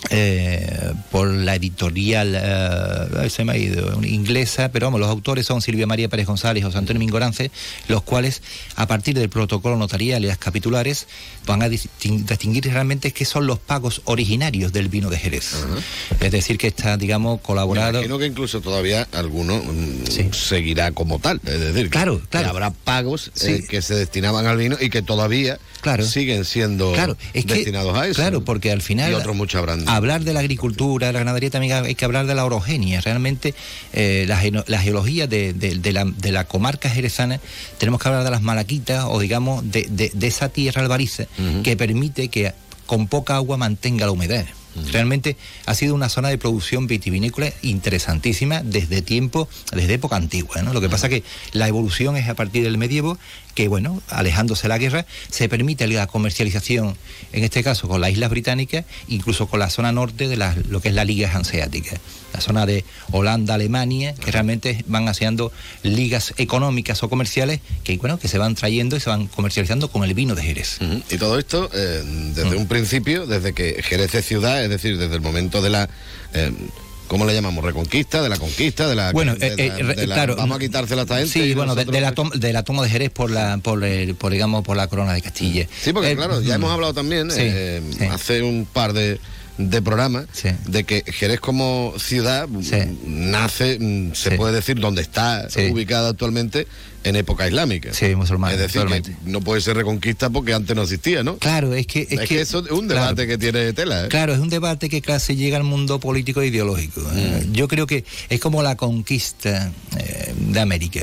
[0.09, 5.61] eh, por la editorial, eh, se me ha ido, inglesa, pero vamos, los autores son
[5.61, 7.51] Silvia María Pérez González y José Antonio Mingorance,
[7.87, 8.41] los cuales,
[8.75, 11.07] a partir del protocolo notarial y las capitulares,
[11.45, 15.65] van a distinguir realmente qué son los pagos originarios del vino de Jerez.
[16.19, 17.99] Es decir, que está, digamos, colaborado.
[17.99, 21.41] Imagino que incluso todavía alguno mm, seguirá como tal.
[21.45, 25.59] Es decir, claro, que, habrá pagos eh, que se destinaban al vino y que todavía
[26.03, 26.93] siguen siendo
[27.33, 28.15] destinados a eso.
[28.15, 29.11] Claro, porque al final.
[29.11, 32.25] Y otros muchos habrán hablar de la agricultura, de la ganadería, también hay que hablar
[32.25, 33.01] de la orogenia.
[33.01, 33.53] Realmente
[33.93, 34.37] eh, la,
[34.79, 35.53] geología de,
[36.31, 37.39] la, comarca jerezana,
[37.77, 41.25] tenemos que hablar de las malaquitas o digamos de, esa tierra albariza
[41.63, 42.53] que permite que
[42.85, 44.45] con poca agua mantenga la humedad.
[44.91, 50.61] Realmente ha sido una zona de producción vitivinícola interesantísima desde tiempo, desde época antigua.
[50.61, 50.73] ¿no?
[50.73, 53.17] Lo que pasa que la evolución es a partir del medievo,
[53.57, 56.95] que bueno, alejándose de la guerra, se permite la comercialización,
[57.33, 60.37] en este caso con las islas británicas, incluso con la zona norte de
[60.69, 61.99] lo que es la Liga Hanseática.
[62.35, 65.51] La zona de Holanda, Alemania, que realmente van haciendo
[65.81, 70.03] ligas económicas o comerciales que, bueno, que se van trayendo y se van comercializando con
[70.03, 70.77] el vino de Jerez.
[71.09, 72.03] Y todo esto eh,
[72.35, 75.89] desde un principio, desde que Jerez es ciudad, es decir, desde el momento de la...
[76.35, 76.51] Eh,
[77.07, 77.63] ¿Cómo le llamamos?
[77.63, 78.21] ¿Reconquista?
[78.21, 78.87] ¿De la conquista?
[78.87, 79.11] ¿De la.?
[79.11, 79.71] Bueno, eh,
[80.05, 80.35] claro.
[80.35, 83.09] Vamos a quitársela a esta Sí, bueno, de, la toma, de la toma de Jerez
[83.11, 83.81] por la, por,
[84.15, 85.67] por, digamos, por la corona de Castilla.
[85.81, 89.19] Sí, porque claro, ya hemos hablado también hace un par de
[89.57, 90.25] de programa
[90.65, 92.47] de que Jerez como ciudad
[93.05, 96.67] nace, mm, se puede decir, donde está ubicada actualmente
[97.03, 97.93] en época islámica.
[97.93, 98.51] Sí, musulmán.
[98.51, 101.37] Es decir, que no puede ser reconquista porque antes no existía, ¿no?
[101.37, 102.07] Claro, es que...
[102.09, 104.05] Es, que, eso es un debate que tiene tela.
[104.05, 104.07] ¿eh?
[104.09, 107.01] Claro, es un debate que casi llega al mundo político e ideológico.
[107.15, 107.45] ¿eh?
[107.45, 107.53] Mm.
[107.53, 111.01] Yo creo que es como la conquista eh, de América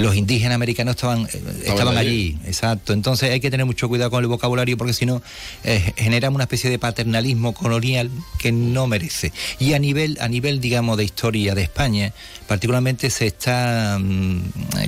[0.00, 2.38] los indígenas americanos estaban, eh, estaban allí.
[2.44, 2.92] exacto.
[2.92, 5.22] Entonces hay que tener mucho cuidado con el vocabulario porque si no
[5.64, 9.32] eh, genera una especie de paternalismo colonial que no merece.
[9.58, 12.12] Y a nivel, a nivel, digamos, de historia de España,
[12.46, 14.40] particularmente se está mm,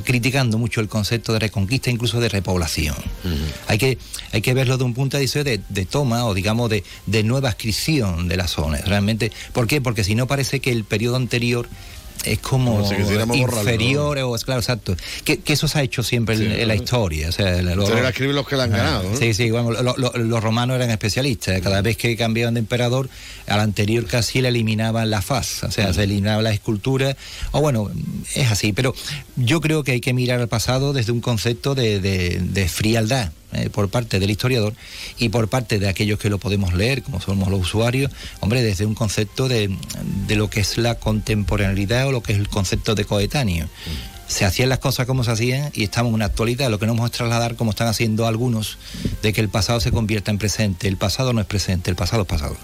[0.04, 2.96] criticando mucho el concepto de reconquista, incluso de repoblación.
[3.68, 3.98] hay, que,
[4.32, 5.58] hay que verlo de un punto de vista de,
[5.90, 8.86] toma o digamos de, de nueva inscripción de las zonas.
[8.86, 9.80] Realmente, ¿por qué?
[9.80, 11.68] Porque si no parece que el periodo anterior
[12.24, 12.88] es como,
[13.34, 14.96] inferior, o es claro, exacto.
[15.24, 17.28] Que, eso se ha hecho siempre en, la historia.
[17.28, 19.16] O sea, los, los que la han ganado.
[19.16, 21.60] Sí, sí, bueno, los romanos eran especialistas.
[21.60, 23.08] Cada vez que cambiaban de emperador,
[23.46, 27.16] al anterior casi le eliminaban la faz, o sea, se eliminaba la escultura.
[27.50, 27.90] O bueno,
[28.34, 28.72] es así.
[28.72, 28.94] Pero
[29.36, 33.32] yo creo que hay que mirar al pasado desde un concepto de, de frialdad.
[33.54, 34.72] Eh, por parte del historiador
[35.18, 38.10] y por parte de aquellos que lo podemos leer, como somos los usuarios,
[38.40, 39.70] hombre, desde un concepto de,
[40.28, 43.68] lo que es la contemporaneidad o lo que es el concepto de coetáneo.
[44.26, 46.94] Se hacían las cosas como se hacían y estamos en una actualidad, lo que no
[46.94, 48.78] vamos a trasladar como están haciendo algunos,
[49.20, 50.88] de que el pasado se convierta en presente.
[50.88, 52.56] El pasado no es presente, el pasado es pasado.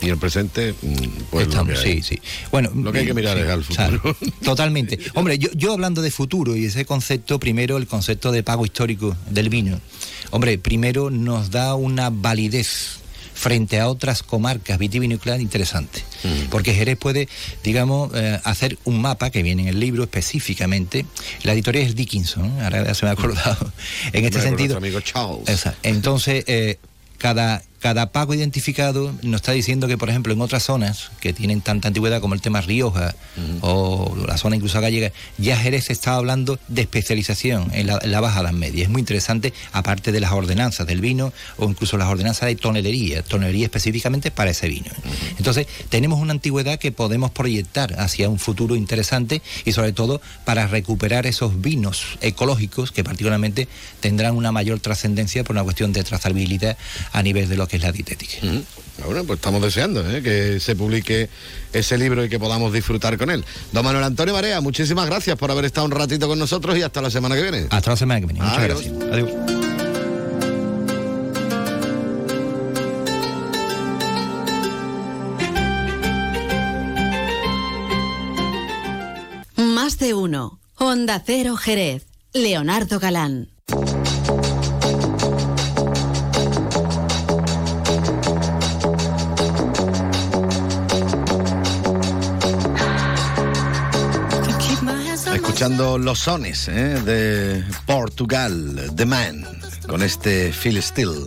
[0.00, 0.94] Y el presente, mm,
[1.30, 2.18] pues Estamos, sí, sí.
[2.50, 4.16] Bueno, lo que hay que mirar es al futuro.
[4.42, 4.98] totalmente.
[5.14, 9.16] Hombre, yo, yo hablando de futuro y ese concepto, primero el concepto de pago histórico
[9.30, 9.80] del vino.
[10.30, 12.98] Hombre, primero nos da una validez
[13.38, 16.02] frente a otras comarcas vitivinícolas interesante.
[16.24, 16.48] Mm.
[16.50, 17.28] Porque Jerez puede,
[17.62, 21.06] digamos, eh, hacer un mapa que viene en el libro específicamente.
[21.44, 23.72] La editorial es Dickinson, ahora se me ha acordado.
[24.12, 24.76] en este sentido.
[24.76, 25.66] Amigo Charles.
[25.84, 26.78] Entonces, eh,
[27.18, 31.60] cada, cada pago identificado nos está diciendo que, por ejemplo, en otras zonas que tienen
[31.60, 33.14] tanta antigüedad como el tema Rioja
[33.60, 38.52] o la zona incluso gallega, ya Jerez está hablando de especialización en la, baja edad
[38.52, 38.82] media.
[38.82, 43.22] Es muy interesante, aparte de las ordenanzas del vino o incluso las ordenanzas de tonelería,
[43.22, 44.90] tonelería específicamente para ese vino.
[45.38, 50.66] Entonces, tenemos una antigüedad que podemos proyectar hacia un futuro interesante y sobre todo para
[50.66, 53.68] recuperar esos vinos ecológicos que particularmente
[54.00, 56.76] tendrán una mayor trascendencia por una cuestión de trazabilidad
[57.12, 58.38] a nivel de los que es la dietética.
[59.04, 60.22] Bueno, pues estamos deseando ¿eh?
[60.22, 61.28] que se publique
[61.72, 63.44] ese libro y que podamos disfrutar con él.
[63.72, 67.00] Don Manuel Antonio Barea, muchísimas gracias por haber estado un ratito con nosotros y hasta
[67.00, 67.66] la semana que viene.
[67.70, 68.40] Hasta la semana que viene.
[68.40, 68.94] Muchas gracias.
[69.12, 69.30] Adiós.
[79.56, 80.58] Más de uno.
[80.76, 82.04] Honda Cero Jerez.
[82.32, 83.48] Leonardo Galán.
[95.68, 96.98] Escuchando los sones ¿eh?
[97.04, 99.44] de Portugal, The Man,
[99.86, 101.26] con este Phil Steele.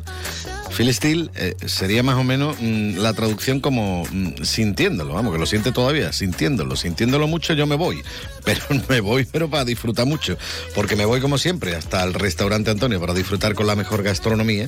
[0.75, 5.37] Phil Steele eh, sería más o menos mm, la traducción como mm, sintiéndolo, vamos, que
[5.37, 8.01] lo siente todavía, sintiéndolo, sintiéndolo mucho yo me voy,
[8.43, 10.37] pero me voy pero para disfrutar mucho,
[10.73, 14.65] porque me voy como siempre hasta el restaurante Antonio para disfrutar con la mejor gastronomía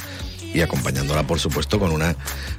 [0.54, 2.16] y acompañándola, por supuesto, con una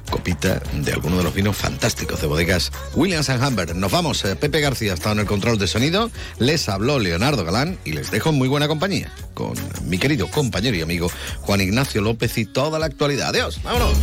[0.09, 3.75] copita de alguno de los vinos fantásticos de bodegas Williams and Humber.
[3.75, 7.43] Nos vamos, eh, Pepe García ha estado en el control de sonido, les habló Leonardo
[7.43, 9.53] Galán y les dejo en muy buena compañía con
[9.83, 11.11] mi querido compañero y amigo
[11.41, 13.29] Juan Ignacio López y toda la actualidad.
[13.29, 13.97] Adiós, vámonos.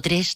[0.00, 0.35] Jerez,